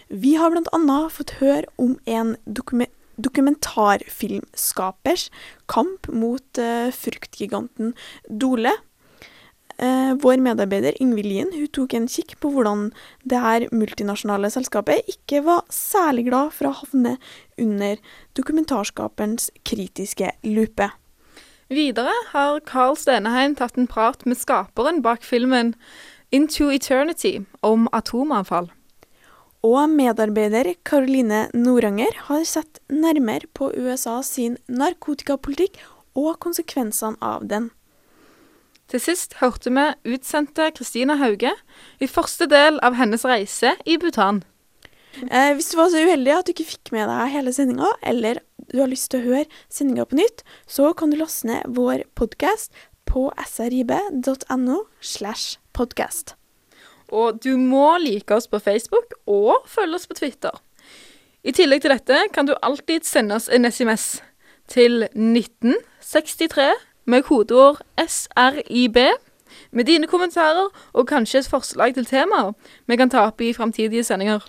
Vi 0.09 0.33
har 0.41 0.57
annet 0.57 1.13
fått 1.13 1.35
høre 1.37 1.69
om 1.77 1.99
en 2.09 2.33
dokume 2.49 2.89
dokumentarfilmskapers 3.25 5.29
kamp 5.71 6.07
mot 6.13 6.61
uh, 6.61 6.89
fruktgiganten 6.95 7.93
Dole. 8.29 8.73
Uh, 9.81 10.13
vår 10.21 10.37
medarbeider 10.43 10.93
Ingvild 11.01 11.29
Lien 11.31 11.49
hun 11.55 11.71
tok 11.73 11.95
en 11.97 12.09
kikk 12.11 12.35
på 12.43 12.51
hvordan 12.53 12.91
det 13.25 13.39
her 13.41 13.65
multinasjonale 13.73 14.51
selskapet 14.53 15.07
ikke 15.09 15.41
var 15.47 15.65
særlig 15.73 16.27
glad 16.29 16.53
for 16.53 16.69
å 16.69 16.77
havne 16.83 17.17
under 17.61 17.97
dokumentarskaperens 18.37 19.49
kritiske 19.65 20.29
lupe. 20.45 20.91
Videre 21.71 22.11
har 22.33 22.59
Carl 22.67 22.97
Steneheim 22.99 23.55
tatt 23.55 23.77
en 23.79 23.87
prat 23.87 24.25
med 24.27 24.37
skaperen 24.37 24.99
bak 25.05 25.23
filmen 25.23 25.71
Into 26.35 26.67
Eternity 26.71 27.39
om 27.63 27.87
atomavfall. 27.95 28.67
Og 29.61 29.91
medarbeider 29.93 30.73
Caroline 30.87 31.43
Noranger 31.53 32.15
har 32.27 32.45
sett 32.49 32.79
nærmere 32.89 33.45
på 33.53 33.69
USA 33.77 34.21
sin 34.25 34.57
narkotikapolitikk 34.65 35.77
og 36.17 36.39
konsekvensene 36.41 37.21
av 37.21 37.45
den. 37.51 37.69
Til 38.91 38.99
sist 38.99 39.37
hørte 39.39 39.71
vi 39.71 40.15
utsendte 40.15 40.71
Kristina 40.75 41.15
Hauge 41.21 41.53
i 42.01 42.09
første 42.09 42.49
del 42.51 42.81
av 42.83 42.97
hennes 42.99 43.23
reise 43.23 43.77
i 43.85 43.95
Bhutan. 44.01 44.41
Eh, 45.29 45.53
hvis 45.55 45.71
du 45.71 45.77
var 45.77 45.91
så 45.91 46.01
uheldig 46.03 46.33
at 46.35 46.47
du 46.47 46.53
ikke 46.55 46.67
fikk 46.73 46.91
med 46.95 47.07
deg 47.11 47.31
hele 47.35 47.53
sendinga, 47.55 47.93
eller 48.01 48.41
du 48.71 48.79
har 48.81 48.91
lyst 48.91 49.11
til 49.13 49.21
å 49.21 49.29
høre 49.29 49.61
sendinga 49.71 50.07
på 50.09 50.19
nytt, 50.19 50.43
så 50.67 50.91
kan 50.97 51.11
du 51.11 51.19
laste 51.21 51.47
ned 51.51 51.71
vår 51.77 52.03
podkast 52.19 52.73
på 53.07 53.29
srib.no 53.47 54.83
slash 54.99 55.59
podkast. 55.75 56.35
Og 57.11 57.41
du 57.43 57.57
må 57.59 57.97
like 57.99 58.31
oss 58.35 58.47
på 58.47 58.59
Facebook 58.63 59.15
og 59.27 59.65
følge 59.67 59.95
oss 59.99 60.07
på 60.07 60.17
Twitter. 60.17 60.53
I 61.43 61.51
tillegg 61.57 61.81
til 61.83 61.93
dette 61.95 62.19
kan 62.33 62.47
du 62.47 62.53
alltid 62.61 63.05
sende 63.07 63.35
oss 63.35 63.49
en 63.49 63.65
SMS 63.65 64.21
til 64.71 65.07
1963 65.09 66.69
med 67.11 67.25
kodeord 67.27 67.81
SRIB 67.99 68.97
med 69.75 69.87
dine 69.89 70.07
kommentarer 70.07 70.69
og 70.93 71.09
kanskje 71.09 71.41
et 71.41 71.51
forslag 71.51 71.95
til 71.97 72.07
temaer 72.07 72.53
vi 72.87 72.97
kan 72.99 73.11
ta 73.11 73.25
opp 73.27 73.41
i 73.43 73.51
framtidige 73.57 74.05
sendinger. 74.07 74.45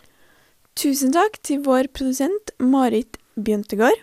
Tusen 0.79 1.13
takk 1.13 1.41
til 1.45 1.65
vår 1.67 1.91
produsent 1.93 2.55
Marit 2.61 3.19
Bjøntegård. 3.37 3.99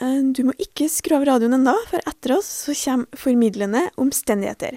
Eh, 0.00 0.20
Du 0.32 0.42
må 0.44 0.52
ikke 0.60 0.90
skru 0.92 1.16
av 1.16 1.24
radioen 1.24 1.56
ennå, 1.56 1.72
for 1.88 2.00
etter 2.04 2.36
oss 2.36 2.48
så 2.66 2.74
kommer 2.76 3.06
formidlende 3.16 3.86
omstendigheter. 3.96 4.76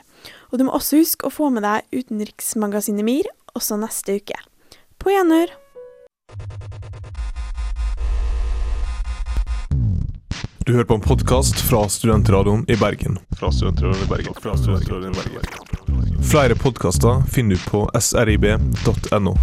Og 0.50 0.58
du 0.58 0.66
må 0.66 0.74
også 0.74 1.04
huske 1.04 1.28
å 1.28 1.34
få 1.34 1.52
med 1.54 1.66
deg 1.66 1.86
Utenriksmagasinet 1.94 3.06
MIR 3.06 3.30
også 3.58 3.78
neste 3.82 4.18
uke. 4.18 4.38
På 5.00 5.14
gjenhør. 5.14 5.54
Du 10.66 10.76
hører 10.76 10.86
på 10.86 11.00
en 11.00 11.02
podkast 11.02 11.62
fra 11.66 11.86
Studentradioen 11.90 12.66
i 12.70 12.76
Bergen. 12.78 13.18
Fra 13.40 13.50
Studentradioen 13.54 14.04
i 14.06 14.10
Bergen. 14.10 14.36
Fra 14.42 14.58
Studentradioen 14.58 15.14
i 15.14 15.18
Bergen. 15.18 16.24
Flere 16.30 16.58
podkaster 16.58 17.24
finner 17.34 17.58
du 17.58 17.70
på 17.70 17.86
srib.no. 17.98 19.34